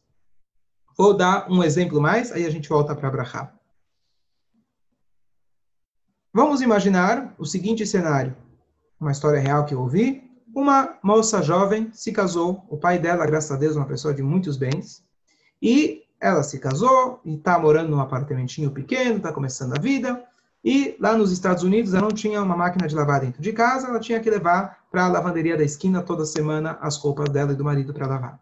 Vou 0.97 1.15
dar 1.15 1.49
um 1.49 1.63
exemplo 1.63 2.01
mais, 2.01 2.29
aí 2.31 2.45
a 2.45 2.49
gente 2.49 2.67
volta 2.67 2.93
para 2.93 3.07
Abraham. 3.07 3.49
Vamos 6.33 6.61
imaginar 6.61 7.33
o 7.39 7.45
seguinte 7.45 7.87
cenário. 7.87 8.35
Uma 8.99 9.11
história 9.11 9.39
real 9.39 9.65
que 9.65 9.73
eu 9.73 9.79
ouvi. 9.79 10.28
Uma 10.53 10.97
moça 11.03 11.41
jovem 11.41 11.89
se 11.93 12.11
casou. 12.11 12.65
O 12.69 12.77
pai 12.77 12.99
dela, 12.99 13.25
graças 13.25 13.51
a 13.51 13.55
Deus, 13.55 13.75
uma 13.75 13.85
pessoa 13.85 14.13
de 14.13 14.23
muitos 14.23 14.57
bens. 14.57 15.03
E 15.61 16.03
ela 16.19 16.43
se 16.43 16.59
casou 16.59 17.21
e 17.23 17.35
está 17.35 17.57
morando 17.57 17.89
num 17.89 17.99
apartamentinho 17.99 18.71
pequeno, 18.71 19.17
está 19.17 19.31
começando 19.31 19.77
a 19.77 19.81
vida. 19.81 20.23
E 20.63 20.97
lá 20.99 21.15
nos 21.15 21.31
Estados 21.31 21.63
Unidos 21.63 21.93
ela 21.93 22.03
não 22.03 22.11
tinha 22.11 22.41
uma 22.41 22.55
máquina 22.55 22.87
de 22.87 22.95
lavar 22.95 23.21
dentro 23.21 23.41
de 23.41 23.53
casa, 23.53 23.87
ela 23.87 23.99
tinha 23.99 24.19
que 24.19 24.29
levar 24.29 24.79
para 24.91 25.05
a 25.05 25.07
lavanderia 25.07 25.55
da 25.55 25.63
esquina 25.63 26.01
toda 26.01 26.25
semana 26.25 26.77
as 26.81 26.97
roupas 26.97 27.29
dela 27.29 27.53
e 27.53 27.55
do 27.55 27.63
marido 27.63 27.93
para 27.93 28.07
lavar. 28.07 28.39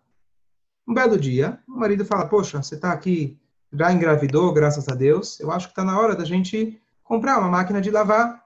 Um 0.88 0.94
belo 0.94 1.18
dia, 1.18 1.60
o 1.68 1.78
marido 1.78 2.06
fala: 2.06 2.26
Poxa, 2.28 2.62
você 2.64 2.76
está 2.76 2.92
aqui, 2.92 3.38
já 3.72 3.92
engravidou, 3.92 4.52
graças 4.54 4.88
a 4.88 4.96
Deus, 4.96 5.40
eu 5.40 5.52
acho 5.52 5.68
que 5.68 5.74
está 5.74 5.84
na 5.84 6.00
hora 6.00 6.16
da 6.16 6.26
gente 6.26 6.82
comprar 7.04 7.38
uma 7.40 7.50
máquina 7.50 7.80
de 7.82 7.92
lavar. 7.92 8.44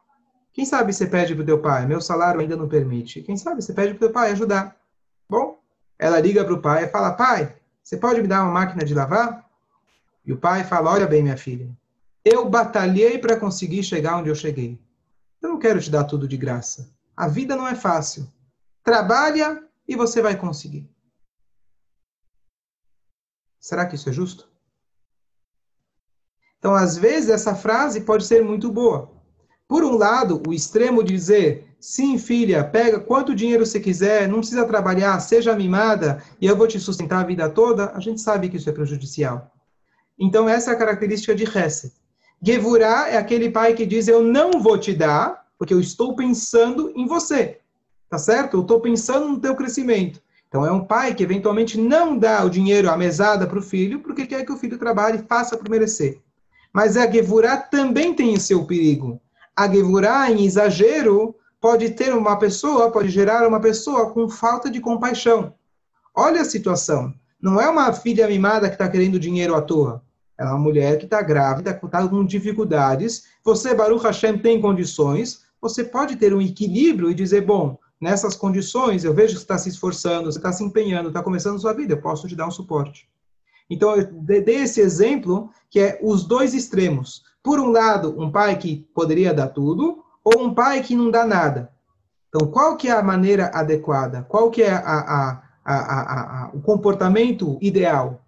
Quem 0.53 0.65
sabe 0.65 0.91
você 0.91 1.07
pede 1.07 1.33
para 1.33 1.43
o 1.43 1.45
teu 1.45 1.61
pai? 1.61 1.85
Meu 1.85 2.01
salário 2.01 2.41
ainda 2.41 2.57
não 2.57 2.67
permite. 2.67 3.21
Quem 3.21 3.37
sabe 3.37 3.61
você 3.61 3.73
pede 3.73 3.93
para 3.93 3.97
o 3.97 3.99
teu 3.99 4.11
pai 4.11 4.31
ajudar. 4.31 4.75
Bom, 5.29 5.59
ela 5.97 6.19
liga 6.19 6.43
para 6.43 6.53
o 6.53 6.61
pai 6.61 6.85
e 6.85 6.89
fala: 6.89 7.13
Pai, 7.13 7.55
você 7.81 7.95
pode 7.95 8.21
me 8.21 8.27
dar 8.27 8.43
uma 8.43 8.51
máquina 8.51 8.83
de 8.83 8.93
lavar? 8.93 9.49
E 10.25 10.33
o 10.33 10.37
pai 10.37 10.63
fala: 10.63 10.91
Olha 10.91 11.07
bem, 11.07 11.23
minha 11.23 11.37
filha, 11.37 11.69
eu 12.23 12.49
batalhei 12.49 13.17
para 13.17 13.39
conseguir 13.39 13.83
chegar 13.83 14.17
onde 14.17 14.29
eu 14.29 14.35
cheguei. 14.35 14.79
Eu 15.41 15.49
não 15.49 15.59
quero 15.59 15.79
te 15.79 15.89
dar 15.89 16.03
tudo 16.03 16.27
de 16.27 16.37
graça. 16.37 16.89
A 17.15 17.27
vida 17.27 17.55
não 17.55 17.67
é 17.67 17.75
fácil. 17.75 18.29
Trabalha 18.83 19.63
e 19.87 19.95
você 19.95 20.21
vai 20.21 20.35
conseguir. 20.35 20.89
Será 23.59 23.85
que 23.85 23.95
isso 23.95 24.09
é 24.09 24.11
justo? 24.11 24.49
Então, 26.57 26.75
às 26.75 26.97
vezes, 26.97 27.29
essa 27.29 27.55
frase 27.55 28.01
pode 28.01 28.25
ser 28.25 28.43
muito 28.43 28.71
boa. 28.71 29.20
Por 29.71 29.85
um 29.85 29.95
lado, 29.95 30.43
o 30.45 30.51
extremo 30.51 31.01
de 31.01 31.13
dizer, 31.13 31.65
sim, 31.79 32.17
filha, 32.17 32.61
pega 32.61 32.99
quanto 32.99 33.33
dinheiro 33.33 33.65
você 33.65 33.79
quiser, 33.79 34.27
não 34.27 34.39
precisa 34.39 34.65
trabalhar, 34.65 35.17
seja 35.21 35.55
mimada 35.55 36.21
e 36.41 36.45
eu 36.45 36.57
vou 36.57 36.67
te 36.67 36.77
sustentar 36.77 37.21
a 37.21 37.23
vida 37.25 37.49
toda, 37.49 37.89
a 37.95 37.99
gente 38.01 38.19
sabe 38.19 38.49
que 38.49 38.57
isso 38.57 38.69
é 38.69 38.73
prejudicial. 38.73 39.49
Então, 40.19 40.49
essa 40.49 40.71
é 40.71 40.73
a 40.73 40.77
característica 40.77 41.33
de 41.33 41.45
Hesed. 41.45 41.93
Gevurah 42.41 43.07
é 43.07 43.15
aquele 43.15 43.49
pai 43.49 43.73
que 43.73 43.85
diz, 43.85 44.09
eu 44.09 44.21
não 44.21 44.61
vou 44.61 44.77
te 44.77 44.93
dar, 44.93 45.45
porque 45.57 45.73
eu 45.73 45.79
estou 45.79 46.17
pensando 46.17 46.91
em 46.93 47.07
você. 47.07 47.59
Tá 48.09 48.17
certo? 48.17 48.57
Eu 48.57 48.63
estou 48.63 48.81
pensando 48.81 49.29
no 49.29 49.39
teu 49.39 49.55
crescimento. 49.55 50.21
Então, 50.49 50.65
é 50.65 50.71
um 50.73 50.83
pai 50.83 51.15
que 51.15 51.23
eventualmente 51.23 51.79
não 51.79 52.17
dá 52.17 52.43
o 52.43 52.49
dinheiro, 52.49 52.89
a 52.89 52.97
mesada 52.97 53.47
para 53.47 53.57
o 53.57 53.61
filho, 53.61 54.01
porque 54.01 54.25
quer 54.25 54.43
que 54.43 54.51
o 54.51 54.57
filho 54.57 54.77
trabalhe 54.77 55.19
e 55.19 55.27
faça 55.29 55.55
por 55.55 55.69
merecer. 55.69 56.19
Mas 56.73 56.97
a 56.97 57.09
Gevurah 57.09 57.55
também 57.55 58.13
tem 58.13 58.37
seu 58.37 58.65
perigo. 58.65 59.21
A 59.61 59.71
Gevurah, 59.71 60.31
em 60.31 60.43
exagero, 60.43 61.35
pode 61.59 61.91
ter 61.91 62.15
uma 62.15 62.35
pessoa, 62.35 62.89
pode 62.89 63.09
gerar 63.09 63.47
uma 63.47 63.59
pessoa 63.59 64.09
com 64.09 64.27
falta 64.27 64.71
de 64.71 64.81
compaixão. 64.81 65.53
Olha 66.15 66.41
a 66.41 66.45
situação. 66.45 67.13
Não 67.39 67.61
é 67.61 67.69
uma 67.69 67.93
filha 67.93 68.27
mimada 68.27 68.67
que 68.67 68.73
está 68.73 68.89
querendo 68.89 69.19
dinheiro 69.19 69.53
à 69.53 69.61
toa. 69.61 70.01
É 70.35 70.43
uma 70.43 70.57
mulher 70.57 70.97
que 70.97 71.05
está 71.05 71.21
grávida, 71.21 71.79
está 71.79 72.07
com 72.07 72.25
dificuldades. 72.25 73.25
Você, 73.43 73.75
Baruch 73.75 74.03
Hashem, 74.03 74.39
tem 74.39 74.59
condições. 74.59 75.43
Você 75.61 75.83
pode 75.83 76.15
ter 76.15 76.33
um 76.33 76.41
equilíbrio 76.41 77.11
e 77.11 77.13
dizer, 77.13 77.45
bom, 77.45 77.77
nessas 78.01 78.35
condições, 78.35 79.03
eu 79.03 79.13
vejo 79.13 79.33
que 79.33 79.41
você 79.41 79.43
está 79.43 79.59
se 79.59 79.69
esforçando, 79.69 80.31
você 80.31 80.39
está 80.39 80.51
se 80.51 80.63
empenhando, 80.63 81.09
está 81.09 81.21
começando 81.21 81.61
sua 81.61 81.73
vida, 81.73 81.93
eu 81.93 82.01
posso 82.01 82.27
te 82.27 82.35
dar 82.35 82.47
um 82.47 82.51
suporte. 82.51 83.07
Então, 83.69 83.95
eu 83.95 84.07
dei 84.11 84.55
esse 84.55 84.81
exemplo, 84.81 85.51
que 85.69 85.79
é 85.79 85.99
os 86.01 86.25
dois 86.25 86.55
extremos. 86.55 87.29
Por 87.43 87.59
um 87.59 87.71
lado, 87.71 88.15
um 88.19 88.31
pai 88.31 88.57
que 88.57 88.87
poderia 88.93 89.33
dar 89.33 89.47
tudo, 89.47 90.03
ou 90.23 90.43
um 90.43 90.53
pai 90.53 90.81
que 90.83 90.95
não 90.95 91.09
dá 91.09 91.25
nada. 91.25 91.71
Então, 92.29 92.47
qual 92.47 92.77
que 92.77 92.87
é 92.87 92.91
a 92.91 93.03
maneira 93.03 93.51
adequada? 93.53 94.25
Qual 94.29 94.49
que 94.49 94.63
é 94.63 94.71
a, 94.71 95.41
a, 95.65 96.45
a, 96.45 96.51
o 96.53 96.61
comportamento 96.61 97.57
ideal? 97.61 98.21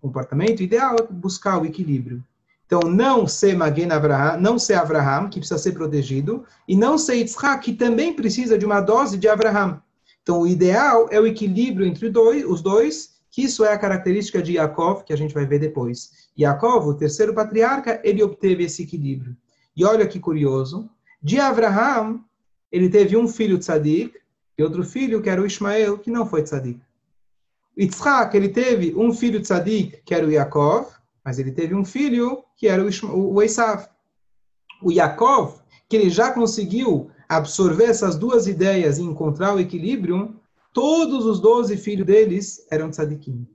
O 0.00 0.08
comportamento 0.08 0.62
ideal 0.62 0.96
é 0.98 1.12
buscar 1.12 1.60
o 1.60 1.66
equilíbrio. 1.66 2.24
Então, 2.66 2.80
não 2.80 3.28
ser 3.28 3.56
Magen 3.56 3.92
Avraham, 3.92 4.40
não 4.40 4.58
ser 4.58 4.74
Avraham, 4.74 5.28
que 5.28 5.38
precisa 5.38 5.58
ser 5.58 5.72
protegido, 5.72 6.44
e 6.66 6.76
não 6.76 6.98
ser 6.98 7.14
Yitzhak, 7.14 7.64
que 7.64 7.72
também 7.72 8.12
precisa 8.12 8.58
de 8.58 8.66
uma 8.66 8.80
dose 8.80 9.16
de 9.16 9.28
Avraham. 9.28 9.80
Então, 10.22 10.40
o 10.40 10.46
ideal 10.46 11.06
é 11.12 11.20
o 11.20 11.26
equilíbrio 11.26 11.86
entre 11.86 12.10
dois, 12.10 12.44
os 12.44 12.60
dois, 12.60 13.15
que 13.36 13.42
isso 13.42 13.66
é 13.66 13.70
a 13.74 13.78
característica 13.78 14.42
de 14.42 14.54
Yaakov, 14.54 15.04
que 15.04 15.12
a 15.12 15.16
gente 15.16 15.34
vai 15.34 15.44
ver 15.44 15.58
depois. 15.58 16.30
Yaakov, 16.38 16.88
o 16.88 16.94
terceiro 16.94 17.34
patriarca, 17.34 18.00
ele 18.02 18.22
obteve 18.22 18.64
esse 18.64 18.84
equilíbrio. 18.84 19.36
E 19.76 19.84
olha 19.84 20.06
que 20.06 20.18
curioso, 20.18 20.88
de 21.22 21.38
Abraham, 21.38 22.24
ele 22.72 22.88
teve 22.88 23.14
um 23.14 23.28
filho 23.28 23.58
tzadik, 23.58 24.14
e 24.56 24.62
outro 24.62 24.82
filho, 24.82 25.20
que 25.20 25.28
era 25.28 25.42
o 25.42 25.44
Ismael, 25.44 25.98
que 25.98 26.10
não 26.10 26.24
foi 26.24 26.44
tzadik. 26.44 26.80
Yitzhak, 27.78 28.34
ele 28.34 28.48
teve 28.48 28.94
um 28.96 29.12
filho 29.12 29.42
tzadik, 29.42 30.00
que 30.02 30.14
era 30.14 30.26
o 30.26 30.32
Yaakov, 30.32 30.86
mas 31.22 31.38
ele 31.38 31.52
teve 31.52 31.74
um 31.74 31.84
filho, 31.84 32.42
que 32.56 32.66
era 32.66 32.82
o, 32.82 33.34
o 33.34 33.42
Esav. 33.42 33.86
O 34.82 34.90
Yaakov, 34.90 35.60
que 35.90 35.96
ele 35.96 36.08
já 36.08 36.32
conseguiu 36.32 37.10
absorver 37.28 37.84
essas 37.84 38.16
duas 38.16 38.46
ideias 38.46 38.96
e 38.96 39.02
encontrar 39.02 39.54
o 39.54 39.60
equilíbrio, 39.60 40.40
todos 40.76 41.24
os 41.24 41.40
doze 41.40 41.74
filhos 41.74 42.06
deles 42.06 42.66
eram 42.70 42.90
tzadikim. 42.90 43.48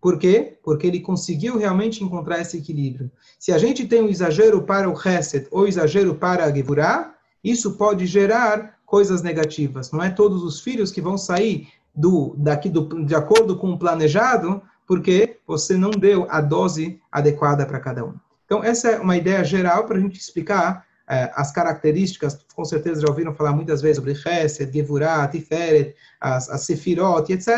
Por 0.00 0.16
quê? 0.16 0.56
Porque 0.62 0.86
ele 0.86 1.00
conseguiu 1.00 1.58
realmente 1.58 2.04
encontrar 2.04 2.40
esse 2.40 2.58
equilíbrio. 2.58 3.10
Se 3.40 3.50
a 3.50 3.58
gente 3.58 3.88
tem 3.88 4.04
um 4.04 4.08
exagero 4.08 4.62
para 4.62 4.88
o 4.88 4.94
Hesed 4.94 5.48
ou 5.50 5.66
exagero 5.66 6.14
para 6.14 6.44
a 6.44 6.52
Gevurah, 6.52 7.12
isso 7.42 7.72
pode 7.72 8.06
gerar 8.06 8.78
coisas 8.86 9.20
negativas. 9.20 9.90
Não 9.90 10.00
é 10.00 10.10
todos 10.10 10.44
os 10.44 10.60
filhos 10.60 10.92
que 10.92 11.00
vão 11.00 11.18
sair 11.18 11.66
do, 11.92 12.36
daqui 12.38 12.68
do, 12.68 13.04
de 13.04 13.16
acordo 13.16 13.56
com 13.56 13.72
o 13.72 13.78
planejado, 13.78 14.62
porque 14.86 15.38
você 15.48 15.76
não 15.76 15.90
deu 15.90 16.28
a 16.30 16.40
dose 16.40 17.00
adequada 17.10 17.66
para 17.66 17.80
cada 17.80 18.04
um. 18.04 18.14
Então, 18.44 18.62
essa 18.62 18.90
é 18.90 19.00
uma 19.00 19.16
ideia 19.16 19.42
geral 19.42 19.86
para 19.86 19.98
a 19.98 20.00
gente 20.00 20.20
explicar 20.20 20.86
as 21.34 21.50
características, 21.50 22.38
com 22.54 22.64
certeza 22.64 23.00
já 23.00 23.08
ouviram 23.08 23.34
falar 23.34 23.52
muitas 23.52 23.82
vezes 23.82 23.96
sobre 23.96 24.14
Chesed, 24.14 24.72
Gevurah, 24.72 25.26
Tiferet, 25.26 25.96
as, 26.20 26.48
as 26.48 26.62
Sefirot, 26.62 27.32
etc. 27.32 27.48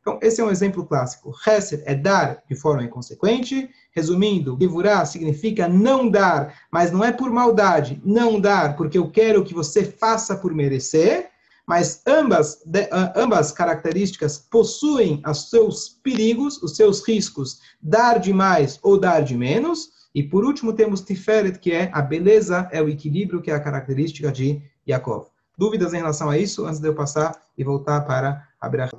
Então, 0.00 0.20
esse 0.22 0.40
é 0.40 0.44
um 0.44 0.50
exemplo 0.50 0.86
clássico. 0.86 1.34
Chesed 1.42 1.82
é 1.86 1.94
dar 1.96 2.40
de 2.48 2.54
forma 2.54 2.84
inconsequente. 2.84 3.68
Resumindo, 3.90 4.56
Gevurah 4.60 5.04
significa 5.04 5.66
não 5.66 6.08
dar, 6.08 6.54
mas 6.70 6.92
não 6.92 7.04
é 7.04 7.10
por 7.10 7.32
maldade. 7.32 8.00
Não 8.04 8.40
dar 8.40 8.76
porque 8.76 8.98
eu 8.98 9.10
quero 9.10 9.42
que 9.42 9.54
você 9.54 9.84
faça 9.84 10.36
por 10.36 10.54
merecer. 10.54 11.30
Mas 11.66 12.02
ambas, 12.06 12.62
de, 12.64 12.88
ambas 13.16 13.50
características 13.50 14.38
possuem 14.38 15.20
os 15.26 15.50
seus 15.50 15.88
perigos, 15.88 16.62
os 16.62 16.76
seus 16.76 17.06
riscos. 17.06 17.60
Dar 17.82 18.20
de 18.20 18.32
mais 18.32 18.78
ou 18.82 18.98
dar 18.98 19.20
de 19.22 19.36
menos. 19.36 19.99
E 20.14 20.22
por 20.22 20.44
último 20.44 20.72
temos 20.72 21.02
Tiferet, 21.02 21.58
que 21.58 21.72
é 21.72 21.90
a 21.92 22.02
beleza, 22.02 22.68
é 22.72 22.82
o 22.82 22.88
equilíbrio, 22.88 23.40
que 23.40 23.50
é 23.50 23.54
a 23.54 23.60
característica 23.60 24.32
de 24.32 24.60
Yaakov. 24.88 25.26
Dúvidas 25.56 25.92
em 25.92 25.98
relação 25.98 26.28
a 26.28 26.38
isso, 26.38 26.66
antes 26.66 26.80
de 26.80 26.88
eu 26.88 26.94
passar 26.94 27.40
e 27.56 27.62
voltar 27.62 28.00
para 28.02 28.48
Abraha. 28.60 28.90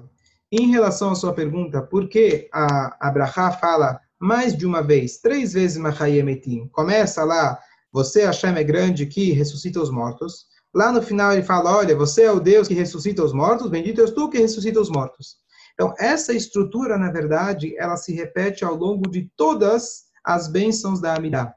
Em 0.51 0.69
relação 0.69 1.11
à 1.11 1.15
sua 1.15 1.33
pergunta, 1.33 1.81
por 1.81 2.07
que 2.07 2.49
a 2.51 2.95
Abraha 3.07 3.51
fala 3.51 3.99
mais 4.19 4.55
de 4.55 4.65
uma 4.65 4.81
vez, 4.81 5.17
três 5.17 5.53
vezes 5.53 5.77
Machayemetim? 5.77 6.67
Começa 6.67 7.23
lá, 7.23 7.57
você 7.91 8.25
Hashem 8.25 8.55
é 8.55 8.63
grande 8.63 9.05
que 9.05 9.31
ressuscita 9.31 9.81
os 9.81 9.89
mortos. 9.89 10.45
Lá 10.73 10.91
no 10.91 11.01
final 11.01 11.33
ele 11.33 11.43
fala, 11.43 11.75
olha, 11.75 11.95
você 11.95 12.23
é 12.23 12.31
o 12.31 12.39
Deus 12.39 12.67
que 12.67 12.73
ressuscita 12.73 13.23
os 13.23 13.33
mortos, 13.33 13.69
bendito 13.69 14.01
és 14.01 14.11
tu 14.11 14.29
que 14.29 14.37
ressuscita 14.37 14.79
os 14.79 14.89
mortos. 14.89 15.37
Então, 15.73 15.93
essa 15.97 16.33
estrutura, 16.33 16.97
na 16.97 17.11
verdade, 17.11 17.75
ela 17.77 17.97
se 17.97 18.13
repete 18.13 18.63
ao 18.63 18.75
longo 18.75 19.09
de 19.09 19.29
todas 19.35 20.10
as 20.23 20.47
bênçãos 20.47 20.99
da 20.99 21.15
Amidah. 21.15 21.53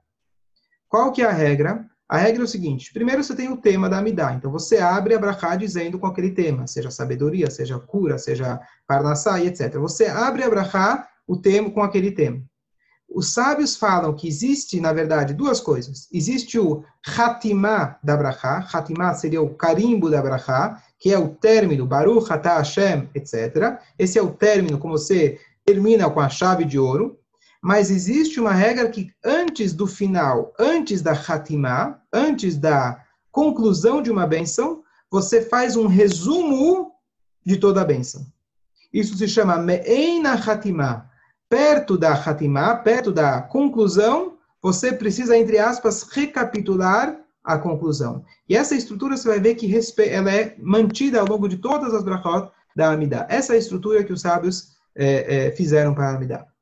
Qual 0.89 1.13
que 1.13 1.23
é 1.23 1.27
a 1.27 1.33
regra? 1.33 1.87
A 2.09 2.19
regra 2.19 2.43
é 2.43 2.45
o 2.45 2.49
seguinte: 2.49 2.93
primeiro 2.93 3.25
você 3.25 3.35
tem 3.35 3.51
o 3.51 3.57
tema 3.57 3.89
da 3.89 3.99
Amidah. 3.99 4.35
Então 4.35 4.51
você 4.51 4.79
abre 4.79 5.15
a 5.15 5.19
Brachá 5.19 5.57
dizendo 5.57 5.99
com 5.99 6.07
aquele 6.07 6.31
tema, 6.31 6.67
seja 6.67 6.91
sabedoria, 6.91 7.51
seja 7.51 7.79
cura, 7.79 8.19
seja 8.19 8.61
parnassá 8.87 9.43
etc. 9.43 9.75
Você 9.79 10.07
abre 10.07 10.43
a 10.43 10.51
Brachá 10.51 11.09
o 11.27 11.37
tema 11.37 11.71
com 11.71 11.83
aquele 11.83 12.13
tema. 12.13 12.43
Os 13.09 13.33
sábios 13.33 13.77
falam 13.77 14.13
que 14.15 14.27
existe, 14.27 14.81
na 14.81 14.93
verdade, 14.93 15.35
duas 15.35 15.61
coisas. 15.61 16.09
Existe 16.13 16.59
o 16.59 16.83
Hatimá 17.07 17.97
da 18.03 18.17
Brachá. 18.17 18.67
Hatimá 18.73 19.15
seria 19.15 19.41
o 19.41 19.55
carimbo 19.55 20.11
da 20.11 20.21
Brachá, 20.21 20.83
que 20.99 21.13
é 21.13 21.19
o 21.19 21.29
término, 21.29 21.87
Baruch 21.87 22.33
Atah 22.33 22.59
Hashem, 22.59 23.09
etc. 23.15 23.79
Esse 23.97 24.19
é 24.19 24.23
o 24.23 24.33
término 24.33 24.79
como 24.79 24.99
você 24.99 25.39
termina 25.65 26.11
com 26.11 26.19
a 26.19 26.29
chave 26.29 26.65
de 26.65 26.77
ouro. 26.79 27.17
Mas 27.65 27.91
existe 27.91 28.39
uma 28.39 28.53
regra 28.53 28.91
que 28.91 29.11
antes 29.25 29.73
do 29.73 29.87
final, 29.87 30.53
antes 30.59 31.01
da 31.01 31.13
Hatimá, 31.13 31.99
antes 32.13 32.59
da 32.59 33.03
conclusão 33.33 34.03
de 34.03 34.11
uma 34.11 34.27
benção, 34.27 34.83
você 35.11 35.41
faz 35.41 35.75
um 35.75 35.87
resumo 35.87 36.93
de 37.43 37.57
toda 37.57 37.81
a 37.81 37.85
benção. 37.87 38.27
Isso 38.93 39.17
se 39.17 39.27
chama 39.27 39.57
Me'eina 39.57 40.35
Hatimá. 40.35 41.09
Perto 41.49 41.97
da 41.97 42.13
Hatimá, 42.13 42.77
perto 42.77 43.11
da 43.11 43.41
conclusão, 43.41 44.37
você 44.61 44.93
precisa, 44.93 45.35
entre 45.35 45.59
aspas, 45.59 46.03
recapitular 46.03 47.19
a 47.43 47.57
conclusão. 47.57 48.27
E 48.47 48.55
essa 48.55 48.75
estrutura 48.75 49.17
você 49.17 49.27
vai 49.27 49.41
ver 49.41 49.55
que 49.55 49.75
ela 50.07 50.31
é 50.31 50.55
mantida 50.59 51.19
ao 51.19 51.27
longo 51.27 51.49
de 51.49 51.57
todas 51.57 51.95
as 51.95 52.05
brachot 52.05 52.51
da 52.77 52.93
Amidah. 52.93 53.27
Essa 53.31 53.55
é 53.55 53.57
a 53.57 53.59
estrutura 53.59 54.05
que 54.05 54.13
os 54.13 54.21
sábios 54.21 54.75
é, 54.95 55.47
é, 55.47 55.51
fizeram 55.53 55.95
para 55.95 56.11
a 56.11 56.15
Amidah. 56.15 56.54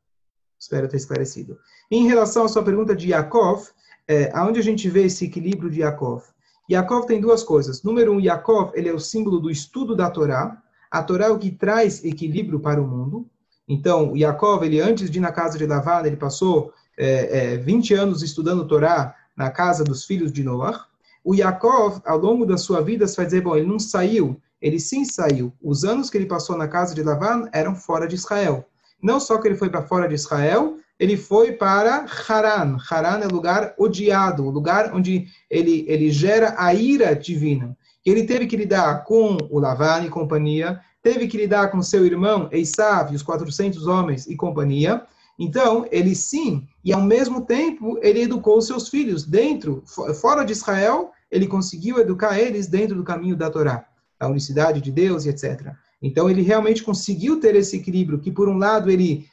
Espero 0.62 0.87
ter 0.87 0.97
esclarecido. 0.97 1.59
Em 1.90 2.07
relação 2.07 2.45
à 2.45 2.49
sua 2.49 2.62
pergunta 2.62 2.95
de 2.95 3.09
Yaakov, 3.09 3.66
é, 4.07 4.31
aonde 4.33 4.61
a 4.61 4.62
gente 4.62 4.88
vê 4.88 5.07
esse 5.07 5.25
equilíbrio 5.25 5.69
de 5.69 5.81
Yaakov? 5.81 6.23
Yaakov 6.71 7.04
tem 7.04 7.21
duas 7.21 7.42
coisas. 7.42 7.83
Número 7.83 8.12
um, 8.12 8.21
Yaakov, 8.21 8.71
ele 8.75 8.88
é 8.88 8.92
o 8.92 9.00
símbolo 9.00 9.40
do 9.40 9.50
estudo 9.50 9.97
da 9.97 10.09
Torá. 10.09 10.62
A 10.88 11.02
Torá 11.02 11.26
é 11.26 11.31
o 11.31 11.38
que 11.38 11.50
traz 11.50 12.04
equilíbrio 12.04 12.61
para 12.61 12.81
o 12.81 12.87
mundo. 12.87 13.26
Então, 13.69 14.16
Yaakov, 14.16 14.64
ele 14.64 14.81
antes 14.81 15.11
de 15.11 15.19
ir 15.19 15.21
na 15.21 15.33
casa 15.33 15.59
de 15.59 15.66
Lavan, 15.66 16.07
ele 16.07 16.16
passou 16.16 16.73
é, 16.97 17.54
é, 17.54 17.57
20 17.57 17.95
anos 17.95 18.23
estudando 18.23 18.64
Torá 18.64 19.16
na 19.37 19.50
casa 19.50 19.83
dos 19.83 20.04
filhos 20.04 20.33
de 20.33 20.45
Noah. 20.45 20.87
O 21.25 21.35
Yaakov, 21.35 22.00
ao 22.07 22.19
longo 22.19 22.47
da 22.47 22.57
sua 22.57 22.81
vida, 22.81 23.09
você 23.09 23.16
vai 23.16 23.25
dizer, 23.25 23.40
bom, 23.40 23.57
ele 23.57 23.66
não 23.66 23.81
saiu. 23.81 24.40
Ele 24.61 24.78
sim 24.78 25.04
saiu. 25.04 25.52
Os 25.61 25.83
anos 25.83 26.09
que 26.09 26.16
ele 26.16 26.26
passou 26.26 26.57
na 26.57 26.69
casa 26.69 26.95
de 26.95 27.02
Lavan 27.02 27.49
eram 27.52 27.75
fora 27.75 28.07
de 28.07 28.14
Israel. 28.14 28.64
Não 29.02 29.18
só 29.18 29.38
que 29.38 29.49
ele 29.49 29.56
foi 29.56 29.68
para 29.68 29.82
fora 29.82 30.09
de 30.09 30.14
Israel, 30.14 30.76
ele 30.99 31.16
foi 31.16 31.52
para 31.52 32.06
Haran. 32.28 32.76
Haran 32.88 33.18
é 33.18 33.26
lugar 33.26 33.75
odiado, 33.76 34.47
o 34.47 34.50
lugar 34.50 34.94
onde 34.94 35.26
ele, 35.50 35.85
ele 35.88 36.11
gera 36.12 36.54
a 36.56 36.73
ira 36.73 37.14
divina. 37.14 37.76
Ele 38.06 38.25
teve 38.25 38.47
que 38.47 38.56
lidar 38.56 39.04
com 39.04 39.37
o 39.50 39.59
Lavan 39.59 40.04
e 40.04 40.09
companhia, 40.09 40.80
teve 41.02 41.26
que 41.26 41.37
lidar 41.37 41.71
com 41.73 41.82
seu 41.82 42.06
irmão 42.06 42.49
Esav 42.52 43.12
e 43.12 43.16
os 43.16 43.23
400 43.23 43.87
homens 43.88 44.26
e 44.26 44.37
companhia. 44.37 45.04
Então, 45.38 45.87
ele 45.90 46.14
sim, 46.14 46.68
e 46.85 46.92
ao 46.92 47.00
mesmo 47.00 47.44
tempo, 47.44 47.99
ele 48.00 48.23
educou 48.23 48.60
seus 48.62 48.88
filhos 48.88 49.25
dentro, 49.25 49.82
fora 50.21 50.45
de 50.45 50.52
Israel, 50.52 51.10
ele 51.30 51.49
conseguiu 51.49 51.99
educar 51.99 52.38
eles 52.38 52.69
dentro 52.69 52.95
do 52.95 53.02
caminho 53.02 53.34
da 53.34 53.50
Torá, 53.50 53.84
da 54.21 54.28
unicidade 54.28 54.80
de 54.80 54.93
Deus 54.93 55.25
e 55.25 55.30
etc. 55.30 55.75
Então 56.02 56.28
ele 56.28 56.43
realmente 56.43 56.82
conseguiu 56.82 57.38
ter 57.38 57.54
esse 57.54 57.76
equilíbrio, 57.76 58.19
que 58.19 58.32
por 58.32 58.49
um 58.49 58.58
lado 58.58 58.91
ele 58.91 59.26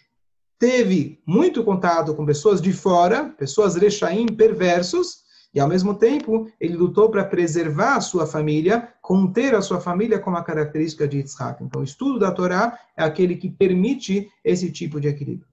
teve 0.59 1.19
muito 1.25 1.63
contato 1.63 2.13
com 2.13 2.25
pessoas 2.25 2.61
de 2.61 2.71
fora, 2.71 3.29
pessoas 3.37 3.75
rechaim, 3.75 4.27
perversos, 4.27 5.27
e 5.53 5.59
ao 5.59 5.67
mesmo 5.67 5.95
tempo 5.95 6.47
ele 6.59 6.75
lutou 6.75 7.09
para 7.09 7.23
preservar 7.23 7.95
a 7.95 8.01
sua 8.01 8.27
família, 8.27 8.93
conter 9.01 9.55
a 9.55 9.61
sua 9.61 9.81
família 9.81 10.19
como 10.19 10.37
a 10.37 10.43
característica 10.43 11.07
de 11.07 11.17
Yitzhak. 11.17 11.63
Então 11.63 11.81
o 11.81 11.83
estudo 11.83 12.19
da 12.19 12.31
Torá 12.31 12.77
é 12.95 13.03
aquele 13.03 13.35
que 13.35 13.49
permite 13.49 14.29
esse 14.43 14.71
tipo 14.71 15.01
de 15.01 15.07
equilíbrio. 15.07 15.47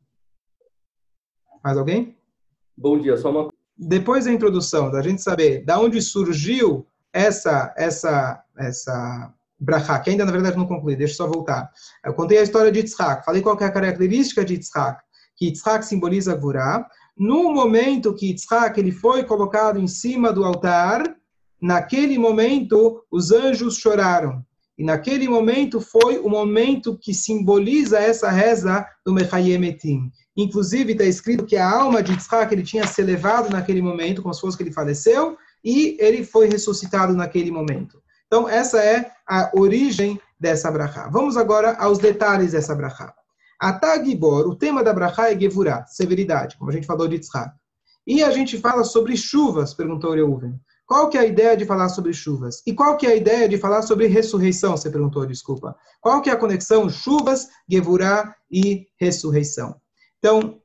Mais 1.65 1.79
alguém? 1.79 2.15
Bom 2.77 2.99
dia, 3.01 3.17
só 3.17 3.31
uma 3.31 3.49
depois 3.77 4.25
da 4.25 4.33
introdução, 4.33 4.91
da 4.91 5.03
gente 5.03 5.21
saber 5.21 5.65
da 5.65 5.79
onde 5.79 6.01
surgiu 6.01 6.87
essa 7.13 7.75
essa 7.77 8.43
essa 8.57 9.35
Brachá, 9.59 9.99
que 9.99 10.11
ainda 10.11 10.25
na 10.25 10.33
verdade 10.33 10.57
não 10.57 10.67
concluí, 10.67 10.95
deixa 10.95 11.15
eu 11.15 11.17
só 11.17 11.27
voltar. 11.27 11.71
Eu 12.05 12.15
contei 12.15 12.39
a 12.39 12.43
história 12.43 12.71
de 12.71 12.81
Yitzhak, 12.81 13.25
falei 13.25 13.41
qual 13.41 13.59
é 13.59 13.65
a 13.65 13.73
característica 13.73 14.45
de 14.45 14.55
Yitzhak, 14.55 15.01
que 15.35 15.47
Yitzhak 15.47 15.85
simboliza 15.85 16.35
Gurá. 16.35 16.87
No 17.17 17.55
momento 17.55 18.15
que 18.15 18.27
Yitzhak 18.27 18.79
ele 18.79 18.93
foi 18.93 19.25
colocado 19.25 19.79
em 19.79 19.87
cima 19.87 20.33
do 20.33 20.45
altar, 20.45 21.03
naquele 21.61 22.19
momento 22.19 23.03
os 23.11 23.33
anjos 23.33 23.79
choraram. 23.79 24.45
E 24.79 24.85
naquele 24.85 25.27
momento 25.27 25.81
foi 25.81 26.19
o 26.19 26.29
momento 26.29 26.99
que 26.99 27.15
simboliza 27.15 27.99
essa 27.99 28.31
reza 28.31 28.87
do 29.07 29.13
Mechayemetim. 29.13 30.13
Inclusive 30.37 30.93
está 30.93 31.05
escrito 31.05 31.47
que 31.47 31.57
a 31.57 31.67
alma 31.67 32.03
de 32.03 32.13
Yitzhak 32.13 32.53
ele 32.53 32.63
tinha 32.63 32.87
se 32.87 33.01
elevado 33.01 33.49
naquele 33.49 33.81
momento, 33.81 34.21
como 34.21 34.35
se 34.35 34.41
fosse 34.43 34.55
que 34.55 34.63
ele 34.63 34.73
faleceu, 34.73 35.39
e 35.65 35.97
ele 35.99 36.25
foi 36.25 36.47
ressuscitado 36.47 37.15
naquele 37.15 37.51
momento. 37.51 38.03
Então, 38.27 38.49
essa 38.49 38.83
é 38.83 39.11
a 39.29 39.51
origem 39.55 40.21
dessa 40.39 40.71
brachá. 40.71 41.09
Vamos 41.09 41.37
agora 41.37 41.77
aos 41.77 41.99
detalhes 41.99 42.53
dessa 42.53 42.75
brachá. 42.75 43.15
Atagibor, 43.59 44.47
o 44.47 44.55
tema 44.55 44.83
da 44.85 44.93
brachá 44.93 45.31
é 45.31 45.39
Gevurah, 45.39 45.87
severidade, 45.87 46.57
como 46.59 46.71
a 46.71 46.75
gente 46.75 46.87
falou 46.87 47.09
de 47.09 47.19
Tzchak. 47.19 47.55
E 48.07 48.23
a 48.23 48.31
gente 48.31 48.59
fala 48.59 48.85
sobre 48.85 49.17
chuvas, 49.17 49.75
perguntou 49.75 50.15
Reuven. 50.15 50.61
Qual 50.87 51.09
que 51.09 51.19
é 51.19 51.23
a 51.23 51.27
ideia 51.27 51.57
de 51.57 51.65
falar 51.65 51.89
sobre 51.89 52.13
chuvas? 52.13 52.63
E 52.65 52.73
qual 52.73 52.97
que 52.97 53.07
é 53.07 53.11
a 53.11 53.17
ideia 53.17 53.49
de 53.49 53.59
falar 53.59 53.83
sobre 53.83 54.07
ressurreição? 54.07 54.77
Você 54.77 54.89
perguntou, 54.89 55.27
desculpa. 55.27 55.75
Qual 56.01 56.23
que 56.23 56.31
é 56.31 56.33
a 56.33 56.37
conexão 56.37 56.89
chuvas, 56.89 57.49
Gevurah 57.69 58.33
e 58.49 58.87
ressurreição? 59.01 59.81
Então, 60.19 60.61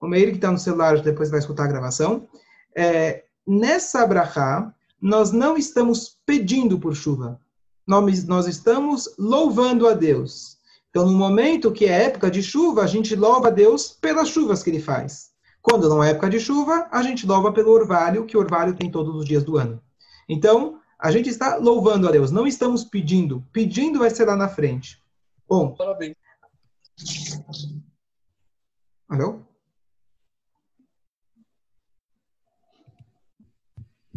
o 0.00 0.06
Meir 0.06 0.30
que 0.30 0.36
está 0.36 0.50
no 0.50 0.58
celular 0.58 1.02
depois 1.02 1.30
vai 1.30 1.40
escutar 1.40 1.64
a 1.64 1.68
gravação. 1.68 2.26
É, 2.74 3.24
nessa 3.46 4.06
brachá, 4.06 4.72
nós 5.00 5.32
não 5.32 5.56
estamos 5.56 6.18
pedindo 6.26 6.78
por 6.78 6.94
chuva. 6.94 7.40
Nós, 7.86 8.24
nós 8.24 8.46
estamos 8.46 9.14
louvando 9.18 9.86
a 9.88 9.94
Deus. 9.94 10.58
Então, 10.90 11.06
no 11.06 11.16
momento 11.16 11.72
que 11.72 11.84
é 11.84 12.04
época 12.04 12.30
de 12.30 12.42
chuva, 12.42 12.82
a 12.82 12.86
gente 12.86 13.14
louva 13.14 13.48
a 13.48 13.50
Deus 13.50 13.90
pelas 13.92 14.28
chuvas 14.28 14.62
que 14.62 14.70
ele 14.70 14.80
faz. 14.80 15.30
Quando 15.62 15.88
não 15.88 16.02
é 16.02 16.10
época 16.10 16.30
de 16.30 16.40
chuva, 16.40 16.88
a 16.90 17.02
gente 17.02 17.26
louva 17.26 17.52
pelo 17.52 17.70
orvalho, 17.70 18.24
que 18.26 18.36
o 18.36 18.40
orvalho 18.40 18.74
tem 18.74 18.90
todos 18.90 19.14
os 19.14 19.24
dias 19.24 19.44
do 19.44 19.56
ano. 19.56 19.82
Então, 20.28 20.80
a 20.98 21.10
gente 21.10 21.28
está 21.28 21.56
louvando 21.56 22.08
a 22.08 22.10
Deus, 22.10 22.30
não 22.30 22.46
estamos 22.46 22.84
pedindo. 22.84 23.46
Pedindo 23.52 24.00
vai 24.00 24.10
ser 24.10 24.24
lá 24.26 24.36
na 24.36 24.48
frente. 24.48 25.02
Bom. 25.46 25.74
Parabéns. 25.74 26.16
Alô? 29.08 29.40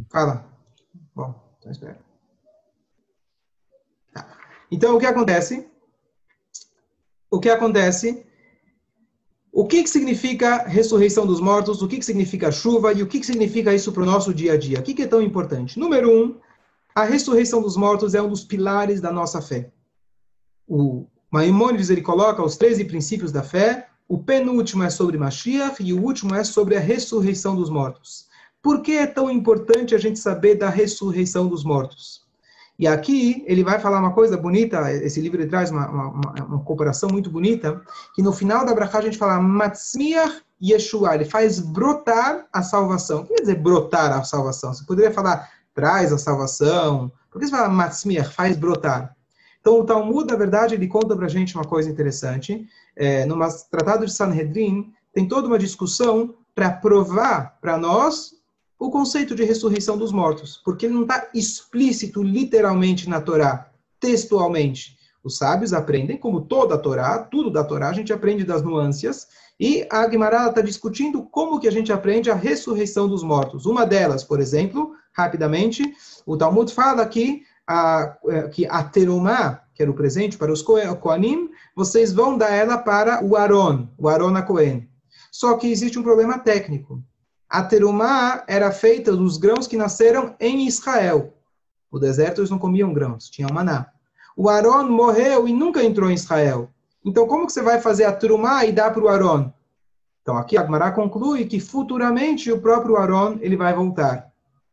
Fala. 0.10 0.51
Bom, 1.15 1.36
então 1.60 1.71
espera. 1.71 2.00
Tá. 4.13 4.38
Então, 4.71 4.95
o 4.95 5.00
que 5.00 5.06
acontece? 5.06 5.67
O 7.30 7.39
que 7.39 7.50
acontece? 7.50 8.26
O 9.52 9.67
que, 9.67 9.84
que 9.84 9.89
significa 9.89 10.63
ressurreição 10.63 11.26
dos 11.26 11.41
mortos? 11.41 11.82
O 11.82 11.88
que, 11.88 11.97
que 11.97 12.06
significa 12.06 12.52
chuva? 12.52 12.93
E 12.93 13.04
o 13.04 13.08
que, 13.08 13.19
que 13.19 13.26
significa 13.26 13.74
isso 13.74 13.91
para 13.91 14.04
o 14.04 14.06
nosso 14.06 14.34
dia 14.34 14.54
a 14.54 14.58
dia? 14.58 14.80
O 14.80 14.84
que, 14.84 14.93
que 14.93 15.04
é 15.04 15.08
tão 15.08 15.21
importante? 15.21 15.78
Número 15.78 16.10
um, 16.10 16.39
a 16.95 17.04
ressurreição 17.04 17.62
dos 17.62 17.76
mortos 17.76 18.15
é 18.15 18.21
um 18.21 18.30
dos 18.30 18.45
pilares 18.45 19.02
da 19.02 19.12
nossa 19.12 19.41
fé. 19.41 19.71
O 20.65 21.06
Maimônides 21.30 21.89
ele 21.89 22.02
coloca 22.02 22.43
os 22.43 22.56
13 22.56 22.86
princípios 22.86 23.32
da 23.32 23.43
fé. 23.43 23.89
O 24.08 24.17
penúltimo 24.17 24.84
é 24.84 24.89
sobre 24.89 25.17
Mashiach 25.17 25.84
e 25.84 25.93
o 25.93 26.02
último 26.02 26.34
é 26.34 26.43
sobre 26.45 26.78
a 26.78 26.80
ressurreição 26.80 27.56
dos 27.56 27.69
mortos. 27.69 28.30
Por 28.62 28.82
que 28.82 28.93
é 28.93 29.08
tão 29.08 29.30
importante 29.30 29.95
a 29.95 29.97
gente 29.97 30.19
saber 30.19 30.56
da 30.56 30.69
ressurreição 30.69 31.47
dos 31.47 31.63
mortos? 31.63 32.21
E 32.78 32.88
aqui 32.88 33.43
ele 33.47 33.63
vai 33.63 33.80
falar 33.80 34.00
uma 34.00 34.13
coisa 34.13 34.38
bonita, 34.38 34.91
esse 34.91 35.21
livro 35.21 35.47
traz 35.47 35.69
uma, 35.69 35.88
uma, 35.88 36.34
uma 36.45 36.63
comparação 36.63 37.10
muito 37.10 37.30
bonita, 37.30 37.82
que 38.15 38.21
no 38.21 38.34
final 38.34 38.65
da 38.65 38.74
Brachá 38.74 39.00
a 39.00 39.02
gente 39.02 39.17
fala 39.17 39.39
Matzmiach 39.39 40.41
Yeshua, 40.62 41.15
ele 41.15 41.26
faz 41.26 41.60
brotar 41.60 42.45
a 42.54 42.62
salvação. 42.62 43.21
O 43.21 43.26
que 43.26 43.34
quer 43.34 43.41
dizer 43.41 43.56
brotar 43.56 44.13
a 44.13 44.24
salvação? 44.24 44.74
Você 44.74 44.86
poderia 44.86 45.12
falar 45.12 45.50
traz 45.74 46.13
a 46.13 46.17
salvação, 46.17 47.12
Por 47.32 47.39
que 47.39 47.47
você 47.47 47.52
fala 47.52 47.69
matzmiach, 47.69 48.34
faz 48.34 48.58
brotar? 48.58 49.15
Então, 49.60 49.80
o 49.80 49.86
Talmud, 49.86 50.30
na 50.30 50.38
verdade, 50.38 50.76
ele 50.76 50.88
conta 50.88 51.15
para 51.15 51.26
a 51.26 51.30
gente 51.30 51.56
uma 51.56 51.63
coisa 51.63 51.89
interessante. 51.89 52.67
É, 52.95 53.26
no 53.26 53.38
Tratado 53.69 54.06
de 54.06 54.12
Sanhedrin, 54.12 54.91
tem 55.13 55.28
toda 55.28 55.47
uma 55.47 55.58
discussão 55.58 56.36
para 56.54 56.71
provar 56.71 57.58
para 57.62 57.78
nós 57.78 58.34
o 58.82 58.89
conceito 58.89 59.36
de 59.36 59.44
ressurreição 59.44 59.96
dos 59.96 60.12
mortos, 60.12 60.60
porque 60.65 60.88
ele 60.88 60.96
não 60.96 61.04
está 61.04 61.30
explícito 61.36 62.24
literalmente 62.24 63.08
na 63.08 63.22
Torá, 63.22 63.70
textualmente. 64.00 64.98
Os 65.24 65.38
sábios 65.38 65.72
aprendem, 65.72 66.17
como 66.17 66.41
toda 66.41 66.74
a 66.74 66.78
Torá, 66.80 67.20
tudo 67.20 67.52
da 67.52 67.63
Torá, 67.63 67.89
a 67.89 67.94
gente 67.94 68.12
aprende 68.12 68.44
das 68.44 68.63
nuances, 68.63 69.28
e 69.60 69.86
a 69.88 70.08
Guimarães 70.08 70.50
está 70.50 70.62
discutindo 70.62 71.22
como 71.22 71.60
que 71.60 71.67
a 71.67 71.72
gente 71.72 71.94
aprende 71.94 72.32
a 72.32 72.34
ressurreição 72.34 73.08
dos 73.08 73.22
mortos. 73.22 73.67
Uma 73.67 73.86
delas, 73.86 74.24
por 74.24 74.39
exemplo, 74.39 74.94
rapidamente, 75.13 75.84
o 76.26 76.36
Talmud 76.36 76.74
fala 76.74 77.06
que 77.06 77.44
a, 77.67 78.17
é, 78.30 78.48
que 78.48 78.65
a 78.65 78.84
terumá, 78.84 79.62
que 79.76 79.84
era 79.84 79.91
o 79.91 79.96
presente 79.96 80.39
para 80.39 80.52
os 80.52 80.63
Koanim, 80.63 81.52
vocês 81.76 82.12
vão 82.12 82.36
dar 82.36 82.50
ela 82.50 82.80
para 82.80 83.24
o 83.24 83.36
Aron, 83.36 83.89
o 83.96 84.10
Aron 84.10 84.36
a 84.36 84.41
Cohen. 84.41 84.89
Só 85.32 85.56
que 85.56 85.67
existe 85.67 86.00
um 86.00 86.04
problema 86.04 86.39
técnico. 86.39 87.00
A 87.52 87.62
terumá 87.62 88.46
era 88.48 88.72
feita 88.72 89.12
dos 89.12 89.36
grãos 89.36 89.68
que 89.68 89.76
nasceram 89.76 90.34
em 90.40 90.66
Israel. 90.66 91.34
O 91.92 92.00
deserto 92.00 92.40
eles 92.40 92.50
não 92.50 92.58
comiam 92.58 92.94
grãos, 92.94 93.30
tinham 93.30 93.50
maná. 93.54 93.88
O 94.38 94.48
Aron 94.48 94.86
morreu 94.86 95.46
e 95.50 95.52
nunca 95.52 95.84
entrou 95.84 96.10
em 96.10 96.14
Israel. 96.14 96.70
Então, 97.04 97.28
como 97.28 97.46
que 97.46 97.52
você 97.52 97.62
vai 97.62 97.82
fazer 97.82 98.06
a 98.06 98.14
terumá 98.14 98.64
e 98.64 98.72
dar 98.72 98.94
para 98.94 99.04
o 99.04 99.10
Aron? 99.10 99.52
Então, 100.22 100.38
aqui 100.38 100.58
Agmará 100.58 100.94
conclui 100.94 101.44
que 101.44 101.60
futuramente 101.60 102.50
o 102.50 102.62
próprio 102.62 102.96
Aron 102.96 103.38
ele 103.42 103.58
vai 103.58 103.74
voltar. 103.74 104.32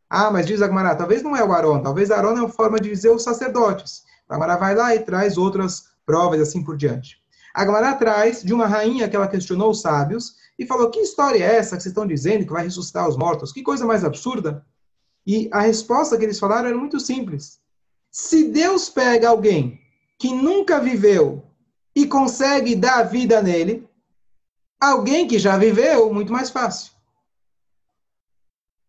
Ah, 0.09 0.31
mas 0.31 0.47
diz 0.47 0.61
Agmará, 0.61 0.95
talvez 0.95 1.21
não 1.21 1.35
é 1.35 1.43
o 1.43 1.51
Aron, 1.51 1.81
talvez 1.81 2.09
Aron 2.09 2.37
é 2.37 2.41
uma 2.43 2.49
forma 2.49 2.79
de 2.79 2.87
dizer 2.87 3.09
os 3.09 3.23
sacerdotes. 3.23 4.03
Agmará 4.29 4.55
vai 4.55 4.73
lá 4.73 4.95
e 4.95 4.99
traz 4.99 5.37
outras 5.37 5.89
provas 6.05 6.39
assim 6.39 6.63
por 6.63 6.77
diante. 6.77 7.17
Agmará 7.53 7.93
traz 7.95 8.41
de 8.41 8.53
uma 8.53 8.67
rainha 8.67 9.09
que 9.09 9.17
ela 9.17 9.27
questionou 9.27 9.69
os 9.69 9.81
sábios 9.81 10.35
e 10.59 10.67
falou: 10.67 10.91
Que 10.91 10.99
história 10.99 11.43
é 11.43 11.55
essa 11.55 11.77
que 11.77 11.81
vocês 11.81 11.91
estão 11.91 12.05
dizendo 12.05 12.45
que 12.45 12.51
vai 12.51 12.63
ressuscitar 12.63 13.07
os 13.07 13.17
mortos? 13.17 13.53
Que 13.53 13.63
coisa 13.63 13.85
mais 13.85 14.03
absurda! 14.03 14.65
E 15.25 15.49
a 15.53 15.61
resposta 15.61 16.17
que 16.17 16.23
eles 16.23 16.39
falaram 16.39 16.67
era 16.67 16.77
muito 16.77 16.99
simples. 16.99 17.59
Se 18.11 18.49
Deus 18.49 18.89
pega 18.89 19.29
alguém 19.29 19.79
que 20.17 20.33
nunca 20.33 20.79
viveu 20.79 21.45
e 21.95 22.05
consegue 22.05 22.75
dar 22.75 23.03
vida 23.03 23.41
nele, 23.41 23.87
alguém 24.79 25.27
que 25.27 25.39
já 25.39 25.57
viveu, 25.57 26.13
muito 26.13 26.33
mais 26.33 26.49
fácil. 26.49 26.91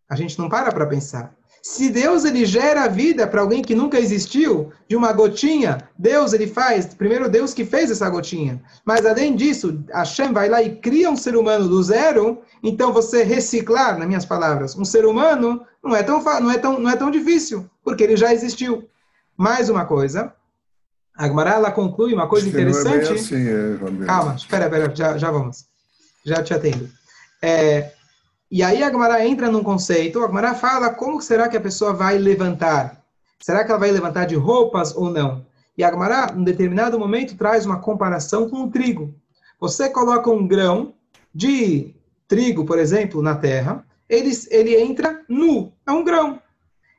A 0.09 0.15
gente 0.15 0.37
não 0.37 0.49
para 0.49 0.71
para 0.71 0.85
pensar. 0.87 1.35
Se 1.61 1.89
Deus 1.89 2.25
ele 2.25 2.43
gera 2.43 2.87
vida 2.87 3.27
para 3.27 3.41
alguém 3.41 3.61
que 3.61 3.75
nunca 3.75 3.99
existiu, 3.99 4.71
de 4.87 4.95
uma 4.95 5.13
gotinha, 5.13 5.77
Deus 5.97 6.33
ele 6.33 6.47
faz, 6.47 6.87
primeiro 6.87 7.29
Deus 7.29 7.53
que 7.53 7.63
fez 7.63 7.91
essa 7.91 8.09
gotinha. 8.09 8.61
Mas 8.83 9.05
além 9.05 9.35
disso, 9.35 9.83
Hashem 9.93 10.33
vai 10.33 10.49
lá 10.49 10.61
e 10.63 10.75
cria 10.77 11.09
um 11.09 11.15
ser 11.15 11.35
humano 11.35 11.67
do 11.67 11.83
zero, 11.83 12.41
então 12.63 12.91
você 12.91 13.23
reciclar, 13.23 13.99
nas 13.99 14.07
minhas 14.07 14.25
palavras, 14.25 14.75
um 14.75 14.83
ser 14.83 15.05
humano 15.05 15.63
não 15.83 15.95
é 15.95 16.01
tão 16.01 16.23
não 16.23 16.51
é 16.51 16.57
tão 16.57 16.79
não 16.79 16.89
é 16.89 16.95
tão 16.95 17.11
difícil, 17.11 17.69
porque 17.83 18.03
ele 18.03 18.17
já 18.17 18.33
existiu. 18.33 18.87
Mais 19.37 19.69
uma 19.69 19.85
coisa, 19.85 20.33
a 21.15 21.25
Agmará 21.25 21.55
ela 21.55 21.71
conclui 21.71 22.13
uma 22.13 22.27
coisa 22.27 22.47
interessante. 22.47 23.11
É 23.11 23.13
assim, 23.13 23.47
é, 23.47 24.05
Calma, 24.05 24.35
espera, 24.35 24.65
espera, 24.65 24.95
já, 24.95 25.17
já 25.17 25.29
vamos. 25.29 25.65
Já 26.25 26.43
te 26.43 26.53
atendo. 26.53 26.89
É, 27.41 27.91
e 28.51 28.61
aí 28.61 28.83
a 28.83 28.91
Gemara 28.91 29.25
entra 29.25 29.49
num 29.49 29.63
conceito, 29.63 30.19
a 30.19 30.27
Gemara 30.27 30.53
fala 30.53 30.89
como 30.89 31.21
será 31.21 31.47
que 31.47 31.55
a 31.55 31.61
pessoa 31.61 31.93
vai 31.93 32.17
levantar? 32.17 33.01
Será 33.39 33.63
que 33.63 33.71
ela 33.71 33.79
vai 33.79 33.91
levantar 33.91 34.25
de 34.25 34.35
roupas 34.35 34.93
ou 34.95 35.09
não? 35.09 35.45
E 35.77 35.83
a 35.83 35.89
Gemara, 35.89 36.33
em 36.35 36.43
determinado 36.43 36.99
momento, 36.99 37.37
traz 37.37 37.65
uma 37.65 37.79
comparação 37.79 38.49
com 38.49 38.63
o 38.63 38.69
trigo. 38.69 39.15
Você 39.59 39.89
coloca 39.89 40.29
um 40.29 40.45
grão 40.45 40.93
de 41.33 41.95
trigo, 42.27 42.65
por 42.65 42.77
exemplo, 42.77 43.21
na 43.21 43.35
terra, 43.35 43.85
ele, 44.09 44.31
ele 44.49 44.75
entra 44.81 45.21
nu, 45.29 45.71
é 45.87 45.91
um 45.91 46.03
grão. 46.03 46.39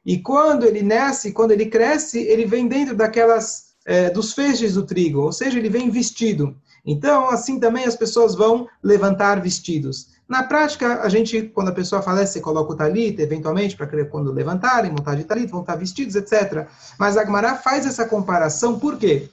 E 0.07 0.19
quando 0.19 0.65
ele 0.65 0.83
nasce, 0.83 1.33
quando 1.33 1.53
ele 1.53 1.67
cresce, 1.67 2.21
ele 2.21 2.47
vem 2.47 2.67
dentro 2.67 2.97
daquelas, 2.97 3.75
é, 3.85 4.09
dos 4.09 4.33
feixes 4.33 4.75
do 4.75 4.87
trigo, 4.87 5.21
ou 5.21 5.33
seja, 5.33 5.59
ele 5.59 5.69
vem 5.69 5.91
vestido. 5.91 6.57
Então, 6.85 7.29
assim 7.29 7.61
também 7.61 7.85
as 7.85 7.95
pessoas 7.95 8.35
vão 8.35 8.67
levantar 8.83 9.41
vestidos. 9.41 10.09
Na 10.33 10.43
prática, 10.43 11.03
a 11.03 11.11
gente, 11.11 11.43
quando 11.43 11.69
a 11.69 11.75
pessoa 11.75 12.01
falece, 12.01 12.33
você 12.33 12.41
coloca 12.41 12.73
o 12.73 12.75
talit, 12.75 13.21
eventualmente, 13.21 13.77
para 13.77 13.87
quando 14.07 14.33
levantarem, 14.33 14.91
montar 14.91 15.15
de 15.15 15.25
talit, 15.25 15.51
vão 15.51 15.61
estar 15.61 15.77
vestidos, 15.77 16.15
etc. 16.15 16.67
Mas 16.99 17.19
a 17.19 17.25
Gemara 17.27 17.57
faz 17.57 17.85
essa 17.85 18.09
comparação, 18.09 18.79
por 18.79 18.97
quê? 18.97 19.29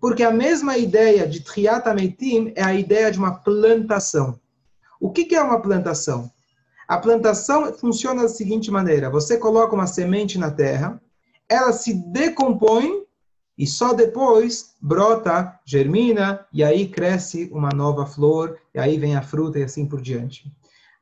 Porque 0.00 0.22
a 0.22 0.30
mesma 0.30 0.78
ideia 0.78 1.26
de 1.26 1.40
Triata 1.40 1.92
Meitim 1.92 2.52
é 2.54 2.62
a 2.62 2.72
ideia 2.72 3.10
de 3.10 3.18
uma 3.18 3.34
plantação. 3.34 4.38
O 5.00 5.10
que 5.10 5.34
é 5.34 5.42
uma 5.42 5.60
plantação? 5.60 6.30
A 6.86 6.96
plantação 6.98 7.74
funciona 7.74 8.22
da 8.22 8.28
seguinte 8.28 8.70
maneira: 8.70 9.10
você 9.10 9.38
coloca 9.38 9.74
uma 9.74 9.88
semente 9.88 10.38
na 10.38 10.52
terra, 10.52 11.02
ela 11.48 11.72
se 11.72 11.92
decompõe 11.94 13.02
e 13.58 13.66
só 13.66 13.92
depois 13.92 14.74
brota, 14.80 15.58
germina, 15.64 16.46
e 16.52 16.62
aí 16.62 16.86
cresce 16.86 17.50
uma 17.52 17.70
nova 17.70 18.06
flor, 18.06 18.56
e 18.72 18.78
aí 18.78 18.96
vem 18.96 19.16
a 19.16 19.22
fruta 19.22 19.58
e 19.58 19.64
assim 19.64 19.84
por 19.84 20.00
diante. 20.00 20.44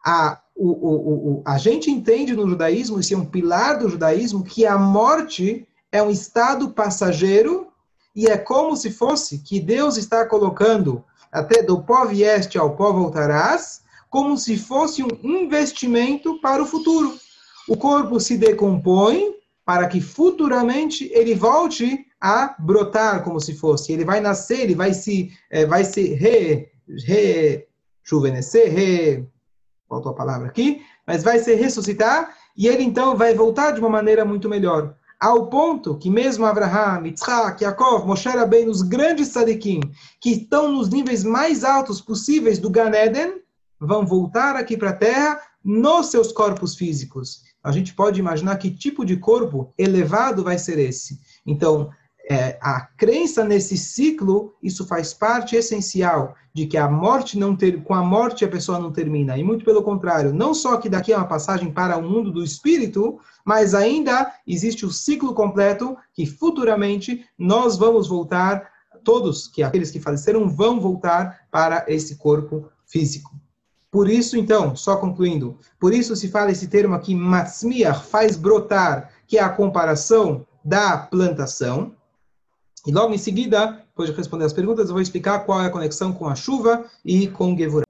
A, 0.04 0.40
o, 0.54 0.70
o, 0.70 1.32
o, 1.32 1.42
a 1.44 1.58
gente 1.58 1.90
entende 1.90 2.34
no 2.34 2.48
judaísmo, 2.48 2.98
isso 2.98 3.12
é 3.12 3.16
um 3.16 3.26
pilar 3.26 3.78
do 3.78 3.90
judaísmo, 3.90 4.42
que 4.42 4.64
a 4.64 4.78
morte 4.78 5.68
é 5.92 6.02
um 6.02 6.10
estado 6.10 6.70
passageiro 6.70 7.68
e 8.14 8.26
é 8.26 8.38
como 8.38 8.74
se 8.74 8.90
fosse 8.90 9.38
que 9.38 9.60
Deus 9.60 9.98
está 9.98 10.24
colocando 10.24 11.04
até 11.30 11.62
do 11.62 11.82
pó 11.82 12.06
vieste 12.06 12.56
ao 12.56 12.74
pó 12.74 12.90
voltarás, 12.90 13.82
como 14.08 14.38
se 14.38 14.56
fosse 14.56 15.02
um 15.02 15.42
investimento 15.42 16.40
para 16.40 16.62
o 16.62 16.66
futuro. 16.66 17.14
O 17.68 17.76
corpo 17.76 18.18
se 18.18 18.38
decompõe 18.38 19.35
para 19.66 19.88
que 19.88 20.00
futuramente 20.00 21.10
ele 21.12 21.34
volte 21.34 22.06
a 22.20 22.54
brotar 22.56 23.24
como 23.24 23.40
se 23.40 23.52
fosse. 23.56 23.92
Ele 23.92 24.04
vai 24.04 24.20
nascer, 24.20 24.60
ele 24.60 24.76
vai 24.76 24.94
se, 24.94 25.32
é, 25.50 25.66
vai 25.66 25.84
se 25.84 26.14
re, 26.14 26.68
rejuvenescer, 28.04 28.72
re, 28.72 29.28
faltou 29.88 30.12
a 30.12 30.14
palavra 30.14 30.46
aqui, 30.46 30.80
mas 31.04 31.24
vai 31.24 31.40
se 31.40 31.52
ressuscitar 31.56 32.32
e 32.56 32.68
ele 32.68 32.84
então 32.84 33.16
vai 33.16 33.34
voltar 33.34 33.72
de 33.72 33.80
uma 33.80 33.90
maneira 33.90 34.24
muito 34.24 34.48
melhor. 34.48 34.94
Ao 35.18 35.48
ponto 35.48 35.98
que 35.98 36.10
mesmo 36.10 36.46
Abraham, 36.46 37.04
Yitzhak, 37.04 37.64
Yaakov, 37.64 38.06
Moshe 38.06 38.28
Rabbeinu, 38.28 38.70
os 38.70 38.82
grandes 38.82 39.30
tzadikim, 39.30 39.80
que 40.20 40.30
estão 40.30 40.70
nos 40.70 40.90
níveis 40.90 41.24
mais 41.24 41.64
altos 41.64 42.00
possíveis 42.00 42.60
do 42.60 42.70
Gan 42.70 42.92
Eden, 42.94 43.40
vão 43.80 44.06
voltar 44.06 44.54
aqui 44.54 44.76
para 44.76 44.90
a 44.90 44.96
Terra 44.96 45.40
nos 45.64 46.06
seus 46.06 46.30
corpos 46.30 46.76
físicos. 46.76 47.45
A 47.66 47.72
gente 47.72 47.92
pode 47.92 48.20
imaginar 48.20 48.58
que 48.58 48.70
tipo 48.70 49.04
de 49.04 49.16
corpo 49.16 49.74
elevado 49.76 50.44
vai 50.44 50.56
ser 50.56 50.78
esse. 50.78 51.18
Então, 51.44 51.90
é, 52.30 52.56
a 52.62 52.80
crença 52.80 53.44
nesse 53.44 53.76
ciclo, 53.76 54.54
isso 54.62 54.86
faz 54.86 55.12
parte 55.12 55.56
essencial 55.56 56.36
de 56.54 56.64
que 56.66 56.76
a 56.76 56.88
morte 56.88 57.36
não 57.36 57.56
ter, 57.56 57.82
com 57.82 57.92
a 57.92 58.04
morte 58.04 58.44
a 58.44 58.48
pessoa 58.48 58.78
não 58.78 58.92
termina. 58.92 59.36
E 59.36 59.42
muito 59.42 59.64
pelo 59.64 59.82
contrário, 59.82 60.32
não 60.32 60.54
só 60.54 60.76
que 60.76 60.88
daqui 60.88 61.12
é 61.12 61.16
uma 61.16 61.26
passagem 61.26 61.72
para 61.72 61.96
o 61.96 62.08
mundo 62.08 62.30
do 62.30 62.44
espírito, 62.44 63.18
mas 63.44 63.74
ainda 63.74 64.32
existe 64.46 64.86
o 64.86 64.92
ciclo 64.92 65.34
completo 65.34 65.96
que 66.14 66.24
futuramente 66.24 67.26
nós 67.36 67.76
vamos 67.76 68.06
voltar, 68.06 68.70
todos, 69.02 69.48
que 69.48 69.64
aqueles 69.64 69.90
que 69.90 69.98
faleceram 69.98 70.48
vão 70.48 70.78
voltar 70.80 71.40
para 71.50 71.84
esse 71.88 72.14
corpo 72.14 72.68
físico. 72.86 73.34
Por 73.90 74.10
isso, 74.10 74.36
então, 74.36 74.74
só 74.76 74.96
concluindo, 74.96 75.58
por 75.78 75.94
isso 75.94 76.14
se 76.16 76.28
fala 76.28 76.50
esse 76.50 76.68
termo 76.68 76.94
aqui, 76.94 77.14
masmiach, 77.14 78.04
faz 78.06 78.36
brotar, 78.36 79.12
que 79.26 79.38
é 79.38 79.42
a 79.42 79.48
comparação 79.48 80.46
da 80.64 80.98
plantação, 80.98 81.94
e 82.86 82.92
logo 82.92 83.12
em 83.12 83.18
seguida, 83.18 83.84
depois 83.88 84.08
de 84.08 84.16
responder 84.16 84.44
as 84.44 84.52
perguntas, 84.52 84.88
eu 84.88 84.92
vou 84.92 85.02
explicar 85.02 85.40
qual 85.40 85.60
é 85.60 85.66
a 85.66 85.70
conexão 85.70 86.12
com 86.12 86.28
a 86.28 86.36
chuva 86.36 86.84
e 87.04 87.26
com 87.26 87.56
Gevurah. 87.56 87.86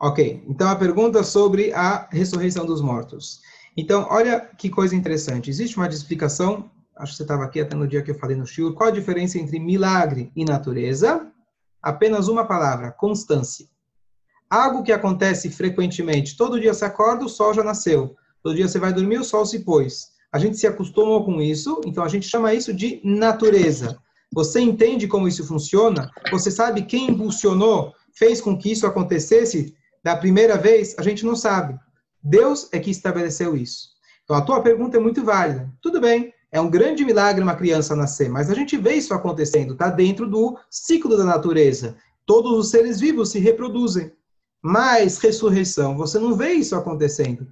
Ok, 0.00 0.44
então 0.48 0.68
a 0.68 0.74
pergunta 0.74 1.22
sobre 1.22 1.72
a 1.72 2.08
ressurreição 2.10 2.66
dos 2.66 2.80
mortos. 2.80 3.40
Então, 3.76 4.08
olha 4.10 4.40
que 4.40 4.68
coisa 4.68 4.96
interessante. 4.96 5.50
Existe 5.50 5.76
uma 5.76 5.86
explicação, 5.86 6.68
acho 6.96 7.12
que 7.12 7.16
você 7.16 7.22
estava 7.22 7.44
aqui 7.44 7.60
até 7.60 7.76
no 7.76 7.86
dia 7.86 8.02
que 8.02 8.10
eu 8.10 8.18
falei 8.18 8.36
no 8.36 8.46
Shur, 8.46 8.74
qual 8.74 8.88
a 8.88 8.92
diferença 8.92 9.38
entre 9.38 9.60
milagre 9.60 10.32
e 10.34 10.44
natureza? 10.44 11.30
Apenas 11.80 12.26
uma 12.26 12.44
palavra, 12.44 12.90
constância. 12.90 13.66
Algo 14.50 14.82
que 14.82 14.92
acontece 14.92 15.50
frequentemente. 15.50 16.36
Todo 16.36 16.60
dia 16.60 16.72
você 16.72 16.84
acorda, 16.84 17.24
o 17.24 17.28
sol 17.28 17.52
já 17.52 17.62
nasceu. 17.62 18.16
Todo 18.42 18.56
dia 18.56 18.66
você 18.66 18.78
vai 18.78 18.92
dormir, 18.92 19.18
o 19.18 19.24
sol 19.24 19.44
se 19.44 19.60
pôs. 19.60 20.08
A 20.32 20.38
gente 20.38 20.56
se 20.56 20.66
acostumou 20.66 21.24
com 21.24 21.40
isso, 21.40 21.80
então 21.86 22.04
a 22.04 22.08
gente 22.08 22.28
chama 22.28 22.54
isso 22.54 22.72
de 22.72 23.00
natureza. 23.04 23.98
Você 24.32 24.60
entende 24.60 25.06
como 25.06 25.26
isso 25.26 25.46
funciona? 25.46 26.10
Você 26.30 26.50
sabe 26.50 26.82
quem 26.82 27.10
impulsionou, 27.10 27.94
fez 28.12 28.40
com 28.40 28.56
que 28.56 28.72
isso 28.72 28.86
acontecesse 28.86 29.74
da 30.02 30.16
primeira 30.16 30.56
vez? 30.56 30.94
A 30.98 31.02
gente 31.02 31.24
não 31.24 31.34
sabe. 31.34 31.78
Deus 32.22 32.68
é 32.72 32.78
que 32.78 32.90
estabeleceu 32.90 33.56
isso. 33.56 33.88
Então 34.24 34.36
a 34.36 34.42
tua 34.42 34.60
pergunta 34.60 34.98
é 34.98 35.00
muito 35.00 35.24
válida. 35.24 35.72
Tudo 35.80 36.00
bem, 36.00 36.32
É 36.50 36.58
um 36.58 36.70
grande 36.70 37.04
milagre 37.04 37.42
uma 37.42 37.54
criança 37.54 37.94
nascer, 37.94 38.30
mas 38.30 38.50
a 38.50 38.54
gente 38.54 38.76
vê 38.76 38.94
isso 38.94 39.12
acontecendo, 39.12 39.74
está 39.74 39.90
dentro 39.90 40.26
do 40.26 40.58
ciclo 40.70 41.16
da 41.16 41.24
natureza. 41.24 41.96
Todos 42.24 42.52
os 42.52 42.70
seres 42.70 42.98
vivos 42.98 43.30
se 43.30 43.38
reproduzem. 43.38 44.10
Mas 44.62 45.18
ressurreição, 45.18 45.96
você 45.96 46.18
não 46.18 46.34
vê 46.34 46.52
isso 46.52 46.74
acontecendo. 46.74 47.46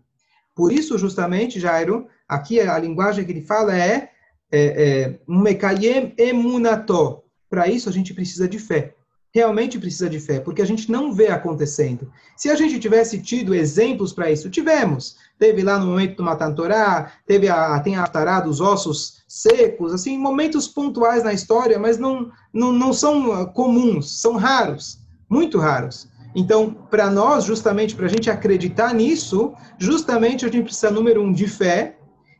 Por 0.54 0.72
isso, 0.72 0.98
justamente, 0.98 1.60
Jairo, 1.60 2.06
aqui 2.28 2.60
a 2.60 2.78
linguagem 2.78 3.24
que 3.24 3.32
ele 3.32 3.42
fala 3.42 3.76
é, 3.76 4.10
é, 4.50 4.60
é 4.60 5.18
mekayem 5.28 6.14
emunato. 6.18 7.22
Para 7.48 7.68
isso, 7.68 7.88
a 7.88 7.92
gente 7.92 8.12
precisa 8.12 8.48
de 8.48 8.58
fé 8.58 8.96
realmente 9.36 9.78
precisa 9.78 10.08
de 10.08 10.18
fé, 10.18 10.40
porque 10.40 10.62
a 10.62 10.64
gente 10.64 10.90
não 10.90 11.12
vê 11.12 11.28
acontecendo. 11.28 12.10
Se 12.34 12.48
a 12.48 12.54
gente 12.54 12.78
tivesse 12.78 13.20
tido 13.20 13.54
exemplos 13.54 14.10
para 14.10 14.30
isso, 14.30 14.48
tivemos. 14.48 15.16
Teve 15.38 15.62
lá 15.62 15.78
no 15.78 15.88
momento 15.88 16.16
do 16.16 16.22
Matan 16.22 16.54
Torá, 16.54 17.12
teve 17.26 17.46
a, 17.46 17.78
tem 17.80 17.96
a 17.96 18.04
Atará 18.04 18.40
dos 18.40 18.62
ossos 18.62 19.22
secos, 19.28 19.92
assim, 19.92 20.16
momentos 20.16 20.66
pontuais 20.66 21.22
na 21.22 21.34
história, 21.34 21.78
mas 21.78 21.98
não, 21.98 22.30
não, 22.50 22.72
não 22.72 22.94
são 22.94 23.30
ah, 23.30 23.44
comuns, 23.44 24.22
são 24.22 24.36
raros, 24.36 25.00
muito 25.28 25.58
raros. 25.58 26.08
Então, 26.38 26.70
para 26.70 27.10
nós, 27.10 27.44
justamente, 27.44 27.96
para 27.96 28.04
a 28.04 28.10
gente 28.10 28.28
acreditar 28.28 28.92
nisso, 28.92 29.54
justamente 29.78 30.44
a 30.44 30.48
gente 30.50 30.64
precisa, 30.64 30.90
número 30.90 31.22
um, 31.22 31.32
de 31.32 31.48
fé, 31.48 31.96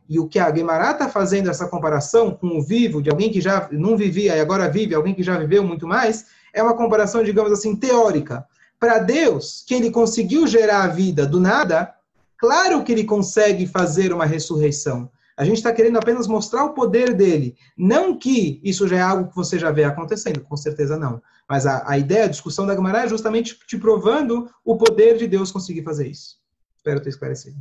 e 0.07 0.19
o 0.19 0.27
que 0.27 0.37
a 0.37 0.51
Guemará 0.51 0.91
está 0.91 1.09
fazendo 1.09 1.49
essa 1.49 1.67
comparação 1.67 2.29
com 2.29 2.59
o 2.59 2.61
vivo, 2.61 3.01
de 3.01 3.09
alguém 3.09 3.31
que 3.31 3.41
já 3.41 3.67
não 3.71 3.97
vivia 3.97 4.37
e 4.37 4.39
agora 4.39 4.69
vive, 4.69 4.93
alguém 4.93 5.15
que 5.15 5.23
já 5.23 5.35
viveu 5.35 5.63
muito 5.63 5.87
mais, 5.87 6.27
é 6.53 6.61
uma 6.61 6.77
comparação, 6.77 7.23
digamos 7.23 7.51
assim, 7.51 7.75
teórica. 7.75 8.45
Para 8.79 8.99
Deus, 8.99 9.63
que 9.67 9.73
ele 9.73 9.89
conseguiu 9.89 10.45
gerar 10.45 10.83
a 10.83 10.87
vida 10.87 11.25
do 11.25 11.39
nada, 11.39 11.91
claro 12.37 12.83
que 12.83 12.91
ele 12.91 13.03
consegue 13.03 13.65
fazer 13.65 14.13
uma 14.13 14.25
ressurreição. 14.27 15.09
A 15.35 15.43
gente 15.43 15.57
está 15.57 15.73
querendo 15.73 15.97
apenas 15.97 16.27
mostrar 16.27 16.65
o 16.65 16.73
poder 16.73 17.15
dele. 17.15 17.55
Não 17.75 18.15
que 18.15 18.61
isso 18.63 18.87
já 18.87 18.97
é 18.97 19.01
algo 19.01 19.29
que 19.29 19.35
você 19.35 19.57
já 19.57 19.71
vê 19.71 19.83
acontecendo, 19.83 20.41
com 20.41 20.55
certeza 20.55 20.97
não. 20.97 21.19
Mas 21.49 21.65
a, 21.65 21.89
a 21.89 21.97
ideia, 21.97 22.25
a 22.25 22.29
discussão 22.29 22.65
da 22.65 22.75
Gemara 22.75 23.05
é 23.05 23.07
justamente 23.07 23.57
te 23.65 23.77
provando 23.77 24.49
o 24.65 24.77
poder 24.77 25.17
de 25.17 25.27
Deus 25.27 25.51
conseguir 25.51 25.83
fazer 25.83 26.07
isso. 26.07 26.37
Espero 26.75 27.01
ter 27.01 27.09
esclarecido. 27.09 27.57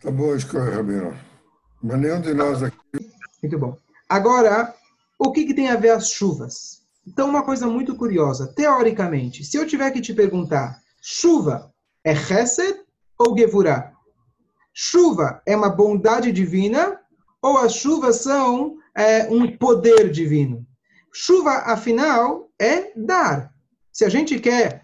Tá 0.00 0.10
bom, 0.10 0.34
escolha, 0.34 0.74
Rabino. 0.74 1.16
Mas 1.82 2.00
nenhum 2.00 2.20
de 2.20 2.34
nós 2.34 2.62
aqui. 2.62 2.76
Muito 3.42 3.58
bom. 3.58 3.76
Agora, 4.08 4.74
o 5.18 5.30
que, 5.30 5.44
que 5.44 5.54
tem 5.54 5.68
a 5.68 5.76
ver 5.76 5.90
as 5.90 6.10
chuvas? 6.10 6.82
Então, 7.06 7.28
uma 7.28 7.44
coisa 7.44 7.66
muito 7.66 7.94
curiosa. 7.94 8.52
Teoricamente, 8.54 9.44
se 9.44 9.56
eu 9.56 9.66
tiver 9.66 9.90
que 9.90 10.00
te 10.00 10.14
perguntar, 10.14 10.80
chuva 11.00 11.72
é 12.04 12.14
Chesed 12.14 12.80
ou 13.18 13.36
Gevurah? 13.36 13.92
Chuva 14.72 15.42
é 15.46 15.56
uma 15.56 15.68
bondade 15.68 16.32
divina 16.32 16.98
ou 17.40 17.58
as 17.58 17.74
chuvas 17.74 18.16
são 18.16 18.78
é, 18.96 19.28
um 19.28 19.56
poder 19.56 20.10
divino? 20.10 20.66
Chuva, 21.14 21.50
afinal, 21.66 22.50
é 22.60 22.92
dar. 22.96 23.52
Se 23.92 24.04
a 24.04 24.08
gente 24.08 24.38
quer 24.38 24.82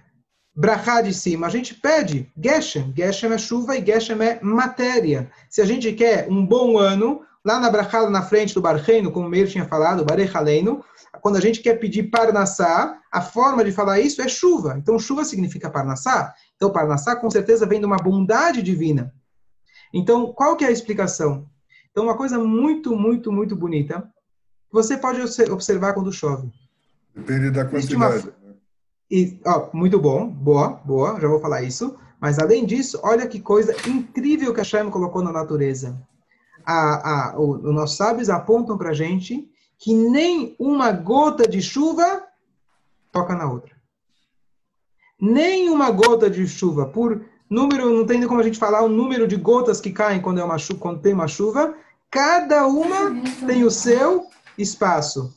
brachá 0.54 1.00
de 1.00 1.14
cima, 1.14 1.46
a 1.46 1.50
gente 1.50 1.74
pede 1.74 2.30
Geshem. 2.36 2.92
Geshem 2.96 3.32
é 3.32 3.38
chuva 3.38 3.76
e 3.76 3.84
Geshem 3.84 4.20
é 4.20 4.40
matéria. 4.42 5.30
Se 5.48 5.62
a 5.62 5.64
gente 5.64 5.92
quer 5.92 6.28
um 6.28 6.44
bom 6.44 6.76
ano, 6.76 7.22
Lá 7.48 7.58
na 7.58 7.70
Brachá, 7.70 8.10
na 8.10 8.20
frente 8.20 8.52
do 8.52 8.60
Barreino, 8.60 9.10
como 9.10 9.26
o 9.26 9.30
Meir 9.30 9.48
tinha 9.48 9.64
falado, 9.64 10.04
Barechaleino, 10.04 10.84
quando 11.22 11.36
a 11.36 11.40
gente 11.40 11.60
quer 11.60 11.78
pedir 11.78 12.10
Parnassá, 12.10 12.98
a 13.10 13.22
forma 13.22 13.64
de 13.64 13.72
falar 13.72 14.00
isso 14.00 14.20
é 14.20 14.28
chuva. 14.28 14.76
Então, 14.76 14.98
chuva 14.98 15.24
significa 15.24 15.70
Parnassá. 15.70 16.34
Então, 16.56 16.70
Parnassá, 16.70 17.16
com 17.16 17.30
certeza, 17.30 17.64
vem 17.64 17.80
de 17.80 17.86
uma 17.86 17.96
bondade 17.96 18.60
divina. 18.60 19.14
Então, 19.94 20.32
qual 20.32 20.56
que 20.56 20.64
é 20.64 20.68
a 20.68 20.72
explicação? 20.72 21.48
Então, 21.98 22.06
uma 22.06 22.16
coisa 22.16 22.38
muito, 22.38 22.94
muito, 22.94 23.32
muito 23.32 23.56
bonita, 23.56 24.08
você 24.70 24.96
pode 24.96 25.20
observar 25.50 25.94
quando 25.94 26.12
chove. 26.12 26.48
Depende 27.12 27.50
da 27.50 27.64
quantidade. 27.64 27.96
Uma... 27.96 28.50
Né? 28.50 28.54
E, 29.10 29.40
ó, 29.44 29.68
muito 29.72 29.98
bom, 29.98 30.28
boa, 30.28 30.68
boa, 30.84 31.18
já 31.18 31.26
vou 31.26 31.40
falar 31.40 31.62
isso. 31.62 31.96
Mas, 32.20 32.38
além 32.38 32.64
disso, 32.64 33.00
olha 33.02 33.26
que 33.26 33.40
coisa 33.40 33.74
incrível 33.88 34.54
que 34.54 34.60
a 34.60 34.64
Shem 34.64 34.88
colocou 34.90 35.24
na 35.24 35.32
natureza 35.32 36.00
a, 36.64 37.30
a, 37.30 37.40
os 37.40 37.74
nossos 37.74 37.96
sábios 37.96 38.30
apontam 38.30 38.78
para 38.78 38.90
a 38.90 38.94
gente 38.94 39.48
que 39.76 39.92
nem 39.92 40.54
uma 40.56 40.92
gota 40.92 41.48
de 41.48 41.60
chuva 41.60 42.22
toca 43.10 43.34
na 43.34 43.50
outra. 43.50 43.74
Nem 45.20 45.68
uma 45.68 45.90
gota 45.90 46.30
de 46.30 46.46
chuva, 46.46 46.86
por 46.86 47.24
número, 47.48 47.92
não 47.92 48.06
tem 48.06 48.24
como 48.26 48.40
a 48.40 48.44
gente 48.44 48.58
falar 48.58 48.82
o 48.82 48.88
número 48.88 49.26
de 49.26 49.36
gotas 49.36 49.80
que 49.80 49.90
caem 49.90 50.20
quando, 50.20 50.40
é 50.40 50.44
uma 50.44 50.56
quando 50.78 51.00
tem 51.00 51.14
uma 51.14 51.26
chuva, 51.26 51.74
cada 52.10 52.66
uma 52.66 53.22
tem 53.46 53.64
o 53.64 53.70
seu 53.70 54.26
espaço. 54.56 55.34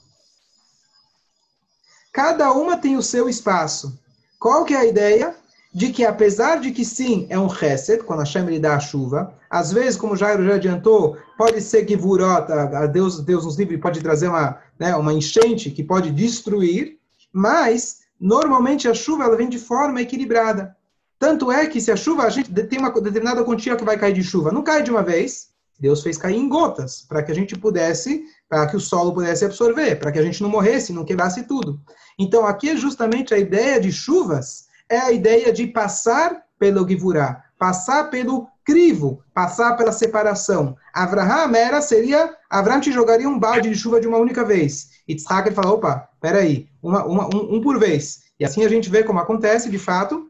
Cada 2.12 2.52
uma 2.52 2.78
tem 2.78 2.98
o 2.98 3.02
seu 3.02 3.30
espaço. 3.30 3.98
Qual 4.40 4.66
que 4.66 4.74
é 4.74 4.78
a 4.78 4.86
ideia? 4.86 5.36
de 5.74 5.92
que 5.92 6.04
apesar 6.04 6.60
de 6.60 6.72
que 6.72 6.84
sim, 6.84 7.26
é 7.30 7.40
um 7.40 7.50
chesed, 7.50 8.04
quando 8.04 8.20
Hashem 8.20 8.46
lhe 8.46 8.60
dá 8.60 8.76
a 8.76 8.80
chuva, 8.80 9.34
às 9.50 9.72
vezes, 9.72 9.98
como 9.98 10.16
Jairo 10.16 10.46
já 10.46 10.56
adiantou, 10.56 11.18
pode 11.38 11.62
ser 11.62 11.86
que 11.86 11.96
vurota, 11.96 12.78
a 12.78 12.86
Deus, 12.86 13.22
Deus 13.22 13.46
nos 13.46 13.58
livre, 13.58 13.78
pode 13.78 14.02
trazer 14.02 14.28
uma, 14.28 14.60
né, 14.78 14.96
uma 14.96 15.14
enchente 15.14 15.72
que 15.72 15.84
pode 15.84 16.12
destruir, 16.12 16.98
mas 17.32 18.02
normalmente 18.20 18.88
a 18.88 18.94
chuva 18.94 19.24
ela 19.24 19.38
vem 19.38 19.48
de 19.48 19.58
forma 19.58 20.02
equilibrada. 20.02 20.76
Tanto 21.18 21.52
é 21.52 21.68
que 21.68 21.80
se 21.80 21.92
a 21.92 21.96
chuva, 21.96 22.24
a 22.24 22.30
gente 22.30 22.52
tem 22.52 22.80
uma 22.80 22.92
determinada 22.92 23.44
quantia 23.44 23.76
que 23.76 23.86
vai 23.86 23.98
cair 23.98 24.14
de 24.14 24.24
chuva, 24.24 24.52
não 24.52 24.64
cai 24.64 24.84
de 24.84 24.92
uma 24.92 25.04
vez, 25.04 25.51
Deus 25.82 26.04
fez 26.04 26.16
cair 26.16 26.38
em 26.38 26.48
gotas, 26.48 27.04
para 27.10 27.24
que 27.24 27.32
a 27.32 27.36
gente 27.36 27.58
pudesse, 27.58 28.24
para 28.48 28.68
que 28.68 28.78
o 28.78 28.80
solo 28.80 29.16
pudesse 29.16 29.44
absorver, 29.44 29.96
para 29.96 30.12
que 30.12 30.20
a 30.20 30.22
gente 30.22 30.44
não 30.44 30.50
morresse, 30.50 30.94
não 30.94 31.04
quebrasse 31.04 31.42
tudo. 31.48 31.82
Então 32.20 32.46
aqui 32.46 32.70
é 32.70 32.76
justamente 32.76 33.34
a 33.34 33.40
ideia 33.40 33.82
de 33.82 33.92
chuvas, 33.92 34.68
é 34.88 35.00
a 35.00 35.12
ideia 35.12 35.52
de 35.52 35.66
passar 35.66 36.44
pelo 36.60 36.88
Givurá, 36.88 37.44
passar 37.58 38.12
pelo 38.12 38.48
crivo, 38.64 39.24
passar 39.34 39.76
pela 39.76 39.92
separação. 39.92 40.78
Avraham 40.94 41.56
era, 41.56 41.82
seria, 41.82 42.38
Avraham 42.48 42.80
te 42.80 42.92
jogaria 42.92 43.28
um 43.28 43.40
balde 43.40 43.68
de 43.68 43.76
chuva 43.76 44.00
de 44.00 44.08
uma 44.08 44.20
única 44.20 44.46
vez. 44.46 45.02
E 45.08 45.16
Tzhak 45.16 45.48
ele 45.48 45.56
fala, 45.56 45.72
opa, 45.72 46.10
peraí, 46.22 46.70
uma, 46.80 47.04
uma, 47.06 47.26
um, 47.26 47.56
um 47.56 47.62
por 47.62 47.80
vez. 47.80 48.20
E 48.40 48.46
assim 48.46 48.64
a 48.64 48.70
gente 48.70 48.88
vê 48.88 49.04
como 49.04 49.18
acontece, 49.18 49.68
de 49.68 49.80
fato, 49.80 50.30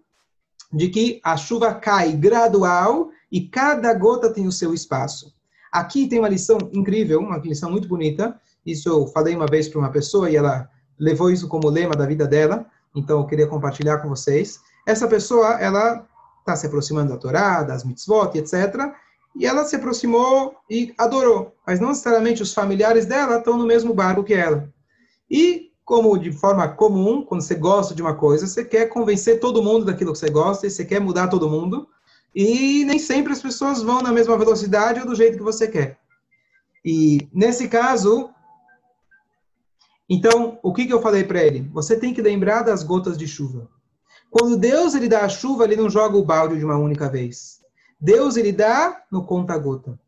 de 0.72 0.88
que 0.88 1.20
a 1.26 1.36
chuva 1.36 1.74
cai 1.74 2.14
gradual 2.14 3.10
e 3.30 3.42
cada 3.50 3.94
gota 3.94 4.34
tem 4.34 4.48
o 4.48 4.52
seu 4.52 4.74
espaço. 4.74 5.41
Aqui 5.72 6.08
tem 6.08 6.20
uma 6.20 6.28
lição 6.28 6.58
incrível, 6.74 7.20
uma 7.20 7.38
lição 7.38 7.72
muito 7.72 7.88
bonita. 7.88 8.40
Isso 8.66 8.90
eu 8.90 9.08
falei 9.08 9.36
uma 9.36 9.48
vez 9.48 9.70
para 9.70 9.80
uma 9.80 9.90
pessoa 9.90 10.30
e 10.30 10.36
ela 10.36 10.70
levou 11.00 11.32
isso 11.32 11.48
como 11.48 11.70
lema 11.70 11.96
da 11.96 12.06
vida 12.06 12.28
dela. 12.28 12.66
Então, 12.96 13.20
eu 13.20 13.26
queria 13.26 13.48
compartilhar 13.48 14.00
com 14.00 14.10
vocês. 14.10 14.60
Essa 14.86 15.08
pessoa, 15.08 15.60
ela 15.60 16.06
está 16.40 16.56
se 16.56 16.68
aproximando 16.68 17.12
da 17.12 17.18
Torá, 17.18 17.64
das 17.64 17.84
mitzvot, 17.84 18.38
etc. 18.38 18.92
E 19.36 19.46
ela 19.46 19.64
se 19.64 19.76
aproximou 19.76 20.56
e 20.70 20.94
adorou. 20.98 21.56
Mas 21.66 21.80
não 21.80 21.90
necessariamente 21.90 22.44
os 22.44 22.54
familiares 22.54 23.06
dela 23.06 23.38
estão 23.38 23.58
no 23.58 23.66
mesmo 23.66 23.94
barco 23.94 24.24
que 24.24 24.34
ela. 24.34 24.70
E, 25.30 25.72
como 25.86 26.18
de 26.18 26.32
forma 26.32 26.68
comum, 26.68 27.24
quando 27.24 27.42
você 27.42 27.56
gosta 27.56 27.96
de 27.96 28.02
uma 28.02 28.16
coisa, 28.16 28.46
você 28.46 28.66
quer 28.66 28.88
convencer 28.88 29.40
todo 29.40 29.64
mundo 29.64 29.86
daquilo 29.86 30.12
que 30.12 30.20
você 30.20 30.30
gosta, 30.30 30.68
e 30.68 30.70
você 30.70 30.84
quer 30.84 31.00
mudar 31.00 31.30
todo 31.30 31.50
mundo. 31.50 31.88
E 32.34 32.86
nem 32.86 32.98
sempre 32.98 33.34
as 33.34 33.42
pessoas 33.42 33.82
vão 33.82 34.02
na 34.02 34.12
mesma 34.12 34.38
velocidade 34.38 35.00
ou 35.00 35.06
do 35.06 35.16
jeito 35.16 35.38
que 35.38 35.44
você 35.44 35.68
quer. 35.68 36.00
E, 36.84 37.30
nesse 37.34 37.68
caso, 37.68 38.30
então, 40.10 40.60
o 40.64 40.74
que, 40.74 40.86
que 40.86 40.94
eu 40.94 41.02
falei 41.02 41.24
para 41.24 41.44
ele? 41.44 41.70
Você 41.74 41.98
tem 41.98 42.14
que 42.14 42.22
lembrar 42.22 42.64
das 42.64 42.84
gotas 42.84 43.18
de 43.18 43.28
chuva. 43.28 43.70
Quando 44.30 44.58
Deus 44.58 44.96
ele 44.96 45.10
dá 45.10 45.26
a 45.26 45.30
chuva, 45.30 45.66
ele 45.66 45.76
não 45.76 45.90
joga 45.90 46.18
o 46.18 46.24
balde 46.24 46.58
de 46.58 46.66
uma 46.66 46.78
única 46.78 47.10
vez. 47.10 47.60
Deus 48.00 48.38
ele 48.38 48.52
dá 48.52 49.04
no 49.12 49.26
conta-gota. 49.26 50.00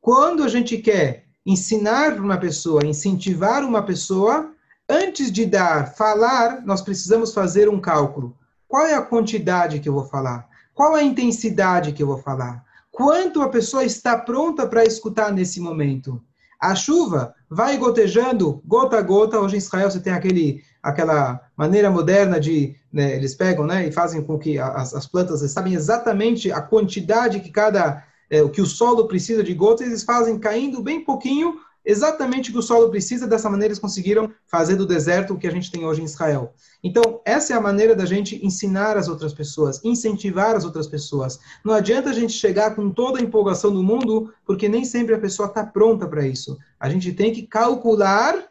Quando 0.00 0.42
a 0.42 0.48
gente 0.48 0.78
quer 0.78 1.26
ensinar 1.44 2.18
uma 2.18 2.38
pessoa, 2.38 2.84
incentivar 2.84 3.62
uma 3.62 3.82
pessoa, 3.82 4.52
antes 4.88 5.30
de 5.30 5.44
dar, 5.44 5.94
falar, 5.94 6.64
nós 6.64 6.80
precisamos 6.80 7.34
fazer 7.34 7.68
um 7.68 7.80
cálculo. 7.80 8.36
Qual 8.66 8.86
é 8.86 8.94
a 8.94 9.02
quantidade 9.02 9.80
que 9.80 9.88
eu 9.88 9.92
vou 9.92 10.04
falar? 10.06 10.47
Qual 10.78 10.94
a 10.94 11.02
intensidade 11.02 11.90
que 11.90 12.00
eu 12.00 12.06
vou 12.06 12.18
falar? 12.18 12.62
Quanto 12.92 13.42
a 13.42 13.48
pessoa 13.48 13.82
está 13.82 14.16
pronta 14.16 14.64
para 14.64 14.84
escutar 14.84 15.32
nesse 15.32 15.58
momento? 15.58 16.22
A 16.60 16.72
chuva 16.76 17.34
vai 17.50 17.76
gotejando 17.76 18.62
gota 18.64 18.96
a 18.96 19.02
gota. 19.02 19.40
Hoje 19.40 19.56
em 19.56 19.58
Israel 19.58 19.90
você 19.90 19.98
tem 19.98 20.12
aquele, 20.12 20.62
aquela 20.80 21.40
maneira 21.56 21.90
moderna 21.90 22.38
de, 22.38 22.76
né, 22.92 23.16
eles 23.16 23.34
pegam, 23.34 23.66
né, 23.66 23.88
e 23.88 23.90
fazem 23.90 24.22
com 24.22 24.38
que 24.38 24.56
as, 24.56 24.94
as 24.94 25.04
plantas 25.04 25.40
sabem 25.50 25.74
exatamente 25.74 26.52
a 26.52 26.60
quantidade 26.60 27.40
que 27.40 27.50
cada, 27.50 28.04
é, 28.30 28.40
o 28.40 28.48
que 28.48 28.60
o 28.60 28.66
solo 28.66 29.08
precisa 29.08 29.42
de 29.42 29.54
gotas, 29.54 29.84
eles 29.84 30.04
fazem 30.04 30.38
caindo 30.38 30.80
bem 30.80 31.04
pouquinho, 31.04 31.56
exatamente 31.88 32.50
o 32.50 32.52
que 32.52 32.58
o 32.58 32.62
solo 32.62 32.90
precisa, 32.90 33.26
dessa 33.26 33.48
maneira 33.48 33.72
eles 33.72 33.78
conseguiram 33.78 34.30
fazer 34.46 34.76
do 34.76 34.84
deserto 34.86 35.32
o 35.32 35.38
que 35.38 35.46
a 35.46 35.50
gente 35.50 35.70
tem 35.70 35.86
hoje 35.86 36.02
em 36.02 36.04
Israel. 36.04 36.52
Então, 36.84 37.22
essa 37.24 37.54
é 37.54 37.56
a 37.56 37.60
maneira 37.60 37.96
da 37.96 38.04
gente 38.04 38.44
ensinar 38.44 38.98
as 38.98 39.08
outras 39.08 39.32
pessoas, 39.32 39.82
incentivar 39.82 40.54
as 40.54 40.66
outras 40.66 40.86
pessoas. 40.86 41.40
Não 41.64 41.72
adianta 41.72 42.10
a 42.10 42.12
gente 42.12 42.34
chegar 42.34 42.76
com 42.76 42.90
toda 42.90 43.18
a 43.18 43.22
empolgação 43.22 43.72
do 43.72 43.82
mundo, 43.82 44.30
porque 44.44 44.68
nem 44.68 44.84
sempre 44.84 45.14
a 45.14 45.18
pessoa 45.18 45.48
está 45.48 45.64
pronta 45.64 46.06
para 46.06 46.26
isso. 46.26 46.58
A 46.78 46.90
gente 46.90 47.10
tem 47.14 47.32
que 47.32 47.46
calcular 47.46 48.48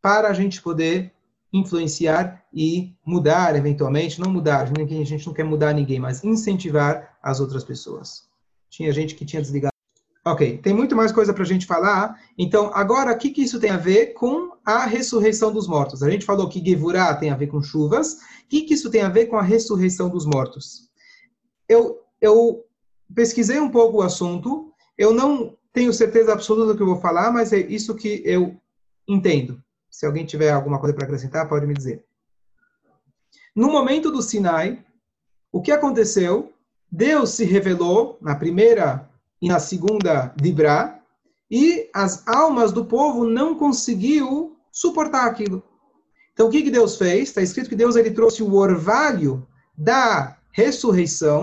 para 0.00 0.28
a 0.28 0.32
gente 0.32 0.62
poder 0.62 1.12
influenciar 1.52 2.44
e 2.54 2.94
mudar, 3.04 3.56
eventualmente, 3.56 4.20
não 4.20 4.30
mudar, 4.30 4.62
a 4.62 5.04
gente 5.04 5.26
não 5.26 5.34
quer 5.34 5.44
mudar 5.44 5.72
ninguém, 5.72 5.98
mas 5.98 6.22
incentivar 6.22 7.18
as 7.20 7.40
outras 7.40 7.64
pessoas. 7.64 8.28
Tinha 8.70 8.92
gente 8.92 9.16
que 9.16 9.24
tinha 9.24 9.42
desligado. 9.42 9.75
Ok, 10.26 10.58
tem 10.58 10.74
muito 10.74 10.96
mais 10.96 11.12
coisa 11.12 11.32
para 11.32 11.44
a 11.44 11.46
gente 11.46 11.66
falar. 11.66 12.20
Então, 12.36 12.72
agora, 12.74 13.12
o 13.12 13.16
que, 13.16 13.30
que 13.30 13.42
isso 13.42 13.60
tem 13.60 13.70
a 13.70 13.76
ver 13.76 14.06
com 14.06 14.56
a 14.64 14.84
ressurreição 14.84 15.52
dos 15.52 15.68
mortos? 15.68 16.02
A 16.02 16.10
gente 16.10 16.24
falou 16.24 16.48
que 16.48 16.58
Gevurah 16.58 17.14
tem 17.14 17.30
a 17.30 17.36
ver 17.36 17.46
com 17.46 17.62
chuvas. 17.62 18.14
O 18.14 18.48
que, 18.48 18.62
que 18.62 18.74
isso 18.74 18.90
tem 18.90 19.02
a 19.02 19.08
ver 19.08 19.26
com 19.26 19.36
a 19.36 19.42
ressurreição 19.42 20.08
dos 20.08 20.26
mortos? 20.26 20.90
Eu, 21.68 22.00
eu 22.20 22.64
pesquisei 23.14 23.60
um 23.60 23.70
pouco 23.70 23.98
o 23.98 24.02
assunto. 24.02 24.72
Eu 24.98 25.12
não 25.14 25.56
tenho 25.72 25.92
certeza 25.92 26.32
absoluta 26.32 26.72
do 26.72 26.76
que 26.76 26.82
eu 26.82 26.88
vou 26.88 27.00
falar, 27.00 27.30
mas 27.30 27.52
é 27.52 27.58
isso 27.58 27.94
que 27.94 28.20
eu 28.24 28.60
entendo. 29.06 29.62
Se 29.88 30.06
alguém 30.06 30.26
tiver 30.26 30.50
alguma 30.50 30.80
coisa 30.80 30.92
para 30.92 31.04
acrescentar, 31.04 31.48
pode 31.48 31.68
me 31.68 31.74
dizer. 31.74 32.04
No 33.54 33.70
momento 33.70 34.10
do 34.10 34.20
Sinai, 34.20 34.84
o 35.52 35.62
que 35.62 35.70
aconteceu? 35.70 36.52
Deus 36.90 37.30
se 37.30 37.44
revelou 37.44 38.18
na 38.20 38.34
primeira 38.34 39.08
na 39.46 39.58
segunda 39.58 40.32
Dibra, 40.36 41.00
e 41.50 41.88
as 41.94 42.26
almas 42.26 42.72
do 42.72 42.84
povo 42.84 43.24
não 43.24 43.54
conseguiu 43.54 44.56
suportar 44.70 45.26
aquilo. 45.26 45.62
Então, 46.32 46.48
o 46.48 46.50
que, 46.50 46.62
que 46.62 46.70
Deus 46.70 46.96
fez? 46.96 47.28
Está 47.28 47.40
escrito 47.40 47.68
que 47.68 47.76
Deus 47.76 47.96
ele 47.96 48.10
trouxe 48.10 48.42
o 48.42 48.54
orvalho 48.54 49.46
da 49.76 50.36
ressurreição, 50.52 51.42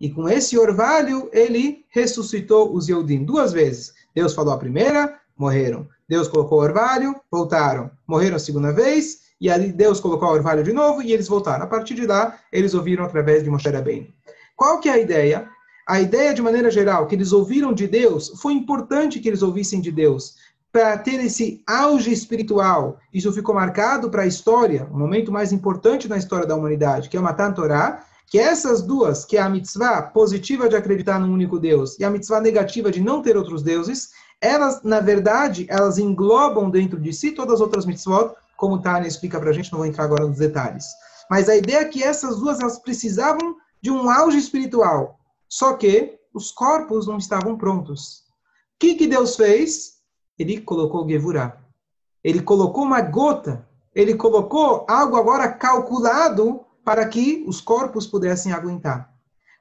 e 0.00 0.08
com 0.08 0.28
esse 0.28 0.58
orvalho 0.58 1.28
ele 1.32 1.84
ressuscitou 1.90 2.74
os 2.74 2.88
Yodim 2.88 3.24
duas 3.24 3.52
vezes. 3.52 3.92
Deus 4.14 4.34
falou 4.34 4.54
a 4.54 4.58
primeira, 4.58 5.18
morreram. 5.36 5.86
Deus 6.08 6.26
colocou 6.26 6.58
o 6.58 6.62
orvalho, 6.62 7.14
voltaram. 7.30 7.90
Morreram 8.06 8.36
a 8.36 8.40
segunda 8.40 8.72
vez, 8.72 9.20
e 9.40 9.50
ali 9.50 9.72
Deus 9.72 10.00
colocou 10.00 10.28
o 10.28 10.32
orvalho 10.32 10.64
de 10.64 10.72
novo, 10.72 11.02
e 11.02 11.12
eles 11.12 11.28
voltaram. 11.28 11.64
A 11.64 11.68
partir 11.68 11.94
de 11.94 12.06
lá, 12.06 12.38
eles 12.50 12.72
ouviram 12.72 13.04
através 13.04 13.42
de 13.42 13.50
Moshe 13.50 13.68
Rabbeinu. 13.68 14.08
Qual 14.56 14.80
que 14.80 14.88
é 14.88 14.92
a 14.92 14.98
ideia? 14.98 15.48
A 15.90 16.00
ideia, 16.00 16.32
de 16.32 16.40
maneira 16.40 16.70
geral, 16.70 17.08
que 17.08 17.16
eles 17.16 17.32
ouviram 17.32 17.72
de 17.72 17.88
Deus, 17.88 18.28
foi 18.40 18.52
importante 18.52 19.18
que 19.18 19.26
eles 19.26 19.42
ouvissem 19.42 19.80
de 19.80 19.90
Deus, 19.90 20.36
para 20.70 20.96
ter 20.96 21.18
esse 21.18 21.64
auge 21.66 22.12
espiritual. 22.12 23.00
Isso 23.12 23.32
ficou 23.32 23.52
marcado 23.52 24.08
para 24.08 24.22
a 24.22 24.26
história, 24.26 24.86
o 24.88 24.96
momento 24.96 25.32
mais 25.32 25.50
importante 25.52 26.08
na 26.08 26.16
história 26.16 26.46
da 26.46 26.54
humanidade, 26.54 27.08
que 27.08 27.16
é 27.16 27.20
o 27.20 27.22
Matan 27.24 27.50
Torah, 27.50 28.04
que 28.24 28.38
essas 28.38 28.82
duas, 28.82 29.24
que 29.24 29.36
é 29.36 29.40
a 29.40 29.48
mitzvah 29.48 30.00
positiva 30.00 30.68
de 30.68 30.76
acreditar 30.76 31.18
no 31.18 31.26
único 31.26 31.58
Deus 31.58 31.98
e 31.98 32.04
a 32.04 32.10
mitzvah 32.10 32.40
negativa 32.40 32.88
de 32.92 33.00
não 33.00 33.20
ter 33.20 33.36
outros 33.36 33.60
deuses, 33.60 34.10
elas, 34.40 34.84
na 34.84 35.00
verdade, 35.00 35.66
elas 35.68 35.98
englobam 35.98 36.70
dentro 36.70 37.00
de 37.00 37.12
si 37.12 37.32
todas 37.32 37.54
as 37.54 37.60
outras 37.60 37.84
mitzvot, 37.84 38.36
como 38.56 38.80
Tânia 38.80 39.08
explica 39.08 39.40
para 39.40 39.50
a 39.50 39.52
gente, 39.52 39.72
não 39.72 39.80
vou 39.80 39.88
entrar 39.88 40.04
agora 40.04 40.24
nos 40.24 40.38
detalhes. 40.38 40.84
Mas 41.28 41.48
a 41.48 41.56
ideia 41.56 41.78
é 41.78 41.84
que 41.86 42.00
essas 42.00 42.36
duas, 42.36 42.60
elas 42.60 42.78
precisavam 42.78 43.56
de 43.82 43.90
um 43.90 44.08
auge 44.08 44.38
espiritual. 44.38 45.19
Só 45.50 45.74
que 45.74 46.18
os 46.32 46.52
corpos 46.52 47.08
não 47.08 47.18
estavam 47.18 47.58
prontos. 47.58 48.20
O 48.76 48.78
que, 48.78 48.94
que 48.94 49.06
Deus 49.08 49.34
fez? 49.34 49.94
Ele 50.38 50.60
colocou 50.60 51.06
Gevurah. 51.08 51.58
Ele 52.22 52.40
colocou 52.40 52.84
uma 52.84 53.00
gota. 53.00 53.68
Ele 53.92 54.14
colocou 54.14 54.86
algo 54.88 55.16
agora 55.16 55.48
calculado 55.48 56.60
para 56.84 57.06
que 57.08 57.44
os 57.48 57.60
corpos 57.60 58.06
pudessem 58.06 58.52
aguentar. 58.52 59.12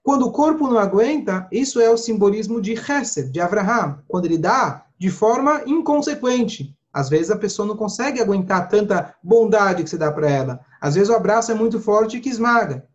Quando 0.03 0.27
o 0.27 0.31
corpo 0.31 0.67
não 0.67 0.77
aguenta, 0.77 1.47
isso 1.51 1.81
é 1.81 1.89
o 1.89 1.97
simbolismo 1.97 2.61
de 2.61 2.73
Hesed, 2.73 3.31
de 3.31 3.41
Abraham, 3.41 4.01
quando 4.07 4.25
ele 4.25 4.37
dá 4.37 4.85
de 4.97 5.09
forma 5.09 5.63
inconsequente. 5.65 6.75
Às 6.93 7.09
vezes 7.09 7.31
a 7.31 7.37
pessoa 7.37 7.67
não 7.67 7.75
consegue 7.75 8.21
aguentar 8.21 8.67
tanta 8.69 9.15
bondade 9.23 9.83
que 9.83 9.89
você 9.89 9.97
dá 9.97 10.11
para 10.11 10.29
ela. 10.29 10.59
Às 10.79 10.95
vezes 10.95 11.09
o 11.09 11.15
abraço 11.15 11.51
é 11.51 11.55
muito 11.55 11.79
forte 11.79 12.19
que 12.19 12.29
esmaga. 12.29 12.87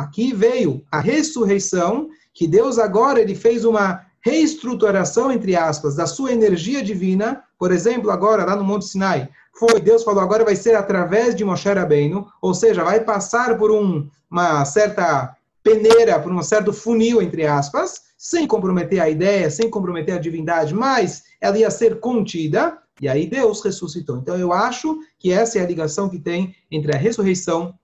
Aqui 0.00 0.32
veio 0.32 0.82
a 0.90 0.98
ressurreição 0.98 2.08
que 2.32 2.46
Deus 2.48 2.78
agora 2.78 3.20
ele 3.20 3.34
fez 3.34 3.66
uma 3.66 4.00
reestruturação, 4.24 5.30
entre 5.30 5.54
aspas, 5.54 5.94
da 5.94 6.06
sua 6.06 6.32
energia 6.32 6.82
divina, 6.82 7.42
por 7.58 7.70
exemplo, 7.70 8.10
agora 8.10 8.46
lá 8.46 8.56
no 8.56 8.64
Monte 8.64 8.86
Sinai, 8.86 9.28
foi, 9.58 9.78
Deus 9.78 10.02
falou, 10.02 10.22
agora 10.22 10.42
vai 10.42 10.56
ser 10.56 10.74
através 10.74 11.34
de 11.34 11.44
Moshe 11.44 11.68
Rabbeinu, 11.68 12.26
ou 12.40 12.54
seja, 12.54 12.82
vai 12.82 13.00
passar 13.00 13.58
por 13.58 13.70
um, 13.70 14.08
uma 14.30 14.64
certa 14.64 15.36
peneira, 15.62 16.18
por 16.18 16.32
um 16.32 16.42
certo 16.42 16.72
funil, 16.72 17.20
entre 17.20 17.46
aspas, 17.46 18.00
sem 18.16 18.46
comprometer 18.46 19.00
a 19.00 19.10
ideia, 19.10 19.50
sem 19.50 19.68
comprometer 19.68 20.14
a 20.14 20.20
divindade, 20.20 20.72
mas 20.74 21.24
ela 21.42 21.58
ia 21.58 21.70
ser 21.70 22.00
contida, 22.00 22.78
e 22.98 23.06
aí 23.06 23.26
Deus 23.26 23.62
ressuscitou. 23.62 24.16
Então 24.16 24.38
eu 24.38 24.50
acho 24.50 24.98
que 25.18 25.30
essa 25.30 25.58
é 25.58 25.62
a 25.62 25.66
ligação 25.66 26.08
que 26.08 26.18
tem 26.18 26.54
entre 26.70 26.94
a 26.94 26.98
ressurreição 26.98 27.74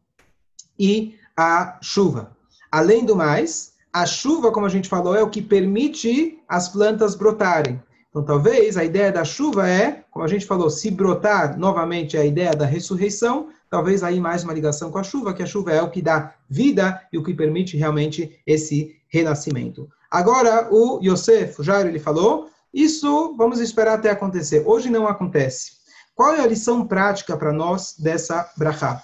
e 0.79 1.14
a 1.37 1.79
chuva. 1.83 2.33
Além 2.70 3.05
do 3.05 3.14
mais, 3.14 3.72
a 3.92 4.07
chuva, 4.07 4.51
como 4.51 4.66
a 4.66 4.70
gente 4.70 4.88
falou, 4.88 5.14
é 5.14 5.22
o 5.22 5.31
que 5.31 5.42
permite 5.42 6.38
as 6.49 6.68
plantas 6.68 7.14
brotarem. 7.14 7.83
Então, 8.11 8.25
talvez 8.25 8.77
a 8.77 8.85
ideia 8.85 9.12
da 9.12 9.25
chuva 9.25 9.68
é, 9.68 10.05
como 10.11 10.25
a 10.25 10.29
gente 10.29 10.46
falou, 10.46 10.70
se 10.70 10.90
brotar 10.90 11.59
novamente 11.59 12.16
a 12.16 12.25
ideia 12.25 12.53
da 12.53 12.64
ressurreição, 12.64 13.49
talvez 13.68 14.03
aí 14.03 14.18
mais 14.18 14.42
uma 14.42 14.55
ligação 14.55 14.90
com 14.90 14.99
a 14.99 15.03
chuva, 15.03 15.35
que 15.35 15.42
a 15.42 15.46
chuva 15.46 15.72
é 15.72 15.83
o 15.83 15.90
que 15.90 16.01
dá 16.01 16.33
vida 16.49 17.03
e 17.12 17.18
o 17.18 17.22
que 17.22 17.35
permite 17.35 17.77
realmente 17.77 18.40
esse 18.46 18.96
renascimento. 19.09 19.88
Agora, 20.11 20.68
o 20.72 20.99
Yosef, 21.03 21.61
o 21.61 21.64
Jairo, 21.64 21.88
ele 21.88 21.99
falou, 21.99 22.49
isso 22.72 23.35
vamos 23.37 23.61
esperar 23.61 23.94
até 23.94 24.11
acontecer. 24.11 24.62
Hoje 24.66 24.88
não 24.88 25.07
acontece. 25.07 25.72
Qual 26.14 26.35
é 26.35 26.40
a 26.40 26.46
lição 26.46 26.87
prática 26.87 27.37
para 27.37 27.53
nós 27.53 27.94
dessa 27.99 28.51
brachá? 28.57 29.03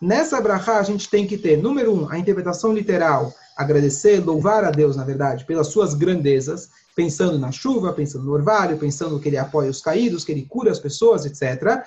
Nessa 0.00 0.40
brachá 0.40 0.78
a 0.78 0.82
gente 0.82 1.08
tem 1.08 1.26
que 1.26 1.38
ter, 1.38 1.56
número 1.56 1.94
um, 1.94 2.10
a 2.10 2.18
interpretação 2.18 2.72
literal, 2.72 3.32
agradecer, 3.56 4.22
louvar 4.22 4.64
a 4.64 4.70
Deus, 4.70 4.94
na 4.94 5.04
verdade, 5.04 5.44
pelas 5.44 5.68
suas 5.68 5.94
grandezas, 5.94 6.68
pensando 6.94 7.38
na 7.38 7.50
chuva, 7.50 7.92
pensando 7.92 8.24
no 8.24 8.32
orvalho, 8.32 8.78
pensando 8.78 9.18
que 9.18 9.28
ele 9.28 9.38
apoia 9.38 9.70
os 9.70 9.80
caídos, 9.80 10.24
que 10.24 10.32
ele 10.32 10.46
cura 10.46 10.70
as 10.70 10.78
pessoas, 10.78 11.24
etc. 11.24 11.82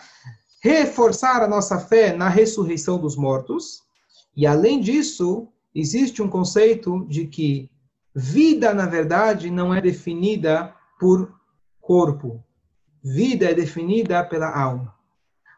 Reforçar 0.61 1.43
a 1.43 1.47
nossa 1.47 1.79
fé 1.79 2.15
na 2.15 2.29
ressurreição 2.29 2.97
dos 2.97 3.15
mortos. 3.15 3.83
E 4.35 4.47
além 4.47 4.79
disso, 4.79 5.47
existe 5.73 6.21
um 6.21 6.27
conceito 6.27 7.05
de 7.07 7.27
que 7.27 7.69
vida, 8.15 8.73
na 8.73 8.87
verdade, 8.87 9.51
não 9.51 9.73
é 9.73 9.79
definida 9.79 10.73
por 10.99 11.31
corpo. 11.79 12.43
Vida 13.03 13.45
é 13.45 13.53
definida 13.53 14.23
pela 14.23 14.49
alma. 14.49 14.93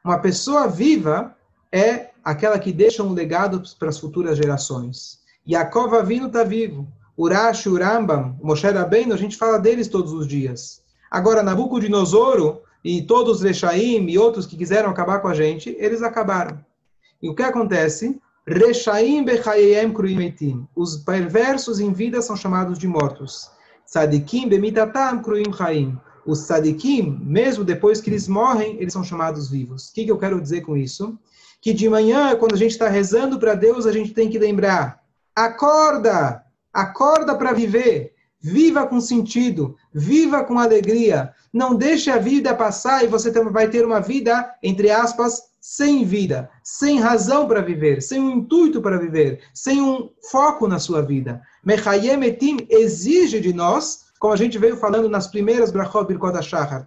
Uma 0.04 0.20
pessoa 0.20 0.68
viva 0.68 1.36
é 1.72 2.11
aquela 2.24 2.60
que 2.60 2.72
deixa 2.72 3.04
um 3.04 3.14
legado 3.14 3.62
para 3.78 3.90
as 3.90 3.98
futuras 3.98 4.38
gerações. 4.38 5.20
Yaakov 5.48 5.96
Avinu 5.96 6.28
está 6.28 6.44
vivo. 6.44 6.88
Urash, 7.18 7.66
Urambam, 7.66 8.38
Moshe 8.42 8.68
Rabbeinu, 8.68 9.14
a 9.14 9.18
gente 9.18 9.38
fala 9.38 9.60
deles 9.60 9.88
todos 9.88 10.14
os 10.14 10.28
dias. 10.28 10.82
Agora, 11.10 11.44
Nabucodonosoro 11.44 12.62
e 12.84 13.02
todos 13.02 13.38
os 13.38 13.44
Rechaim 13.44 14.10
e 14.10 14.18
outros 14.18 14.46
que 14.46 14.58
quiseram 14.58 14.90
acabar 14.90 15.20
com 15.20 15.28
a 15.28 15.34
gente, 15.34 15.76
eles 15.78 16.02
acabaram. 16.02 16.64
E 17.22 17.30
o 17.30 17.36
que 17.36 17.44
acontece? 17.44 18.20
Rechaim 18.48 19.24
bechayem 19.24 19.94
kruim 19.94 20.68
Os 20.76 20.98
perversos 20.98 21.80
em 21.80 21.94
vida 21.94 22.22
são 22.22 22.36
chamados 22.36 22.80
de 22.80 22.88
mortos. 22.88 23.52
Tzadikim 23.86 24.48
bemitatam 24.48 25.22
kruim 25.22 25.54
chaim. 25.54 25.98
Os 26.26 26.46
tzadikim, 26.46 27.20
mesmo 27.22 27.64
depois 27.64 28.00
que 28.00 28.10
eles 28.10 28.28
morrem, 28.28 28.78
eles 28.80 28.94
são 28.94 29.04
chamados 29.04 29.50
vivos. 29.50 29.90
O 29.90 29.94
que, 29.94 30.06
que 30.06 30.12
eu 30.12 30.18
quero 30.18 30.42
dizer 30.42 30.62
com 30.62 30.78
isso? 30.78 31.18
Que 31.62 31.74
de 31.74 31.88
manhã, 31.88 32.36
quando 32.36 32.56
a 32.56 32.58
gente 32.58 32.72
está 32.72 32.90
rezando 32.90 33.40
para 33.40 33.54
Deus, 33.54 33.86
a 33.86 33.92
gente 33.92 34.14
tem 34.14 34.30
que 34.30 34.40
lembrar 34.40 35.02
Acorda! 35.36 36.44
Acorda 36.74 37.36
para 37.36 37.54
viver. 37.54 38.14
Viva 38.40 38.86
com 38.86 39.00
sentido. 39.00 39.76
Viva 39.94 40.44
com 40.44 40.60
alegria. 40.60 41.34
Não 41.54 41.76
deixe 41.76 42.10
a 42.10 42.18
vida 42.18 42.54
passar 42.54 43.04
e 43.04 43.08
você 43.08 43.32
vai 43.32 43.70
ter 43.70 43.86
uma 43.86 44.00
vida, 44.00 44.54
entre 44.62 44.90
aspas, 44.90 45.42
sem 45.60 46.04
vida, 46.04 46.50
sem 46.64 47.00
razão 47.00 47.48
para 47.48 47.62
viver, 47.62 48.02
sem 48.02 48.20
um 48.20 48.32
intuito 48.32 48.82
para 48.82 48.98
viver, 48.98 49.42
sem 49.54 49.82
um 49.82 50.10
foco 50.32 50.68
na 50.68 50.80
sua 50.80 51.02
vida. 51.02 51.42
Mechayem 51.64 52.24
etim 52.24 52.66
exige 52.70 53.40
de 53.40 53.54
nós, 53.54 54.06
como 54.20 54.34
a 54.34 54.38
gente 54.38 54.58
veio 54.58 54.76
falando 54.78 55.08
nas 55.08 55.28
primeiras 55.28 55.72
brachot 55.72 56.08
birkot 56.08 56.34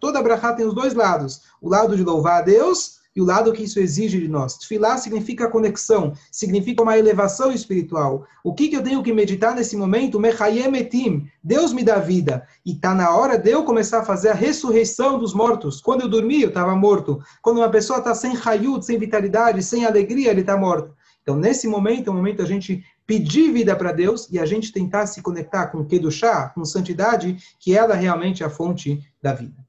toda 0.01 0.23
brachá 0.23 0.53
tem 0.55 0.67
os 0.67 0.75
dois 0.75 0.93
lados, 0.93 1.43
o 1.61 1.69
lado 1.69 1.97
de 1.97 2.03
louvar 2.03 2.41
a 2.41 2.45
Deus 2.45 3.04
e 3.15 3.21
o 3.21 3.25
lado 3.25 3.53
que 3.53 3.63
isso 3.63 3.79
exige 3.79 4.21
de 4.21 4.29
nós. 4.29 4.57
Tefilá 4.57 4.97
significa 4.97 5.49
conexão, 5.49 6.13
significa 6.31 6.83
uma 6.83 6.99
elevação 6.99 7.53
espiritual. 7.53 8.27
O 8.43 8.53
que, 8.53 8.69
que 8.69 8.77
eu 8.77 8.83
tenho 8.83 9.03
que 9.03 9.13
meditar 9.13 9.55
nesse 9.55 9.77
momento? 9.77 10.19
Mechayemetim, 10.19 11.29
Deus 11.43 11.73
me 11.73 11.85
dá 11.85 11.99
vida. 11.99 12.47
E 12.67 12.73
está 12.73 12.95
na 12.95 13.15
hora 13.15 13.39
de 13.39 13.51
eu 13.51 13.63
começar 13.65 14.01
a 14.01 14.05
fazer 14.05 14.31
a 14.31 14.35
ressurreição 14.35 15.19
dos 15.19 15.33
mortos. 15.33 15.81
Quando 15.81 16.03
eu 16.03 16.09
dormi, 16.09 16.43
eu 16.43 16.49
estava 16.49 16.75
morto. 16.75 17.23
Quando 17.41 17.59
uma 17.59 17.71
pessoa 17.71 18.01
está 18.01 18.15
sem 18.15 18.35
raiut, 18.35 18.85
sem 18.85 18.99
vitalidade, 18.99 19.63
sem 19.63 19.85
alegria, 19.85 20.31
ele 20.31 20.41
está 20.41 20.57
morto. 20.57 20.93
Então, 21.23 21.37
nesse 21.37 21.67
momento, 21.67 22.09
é 22.09 22.11
o 22.11 22.15
momento 22.15 22.43
a 22.43 22.47
gente 22.47 22.85
pedir 23.07 23.53
vida 23.53 23.75
para 23.77 23.93
Deus 23.93 24.29
e 24.31 24.39
a 24.39 24.45
gente 24.45 24.73
tentar 24.73 25.07
se 25.07 25.23
conectar 25.23 25.69
com 25.69 25.85
Kedushá, 25.85 26.51
com 26.51 26.65
santidade, 26.65 27.37
que 27.59 27.77
ela 27.77 27.95
realmente 27.95 28.43
é 28.43 28.47
a 28.47 28.51
fonte 28.51 29.01
da 29.23 29.33
vida. 29.33 29.65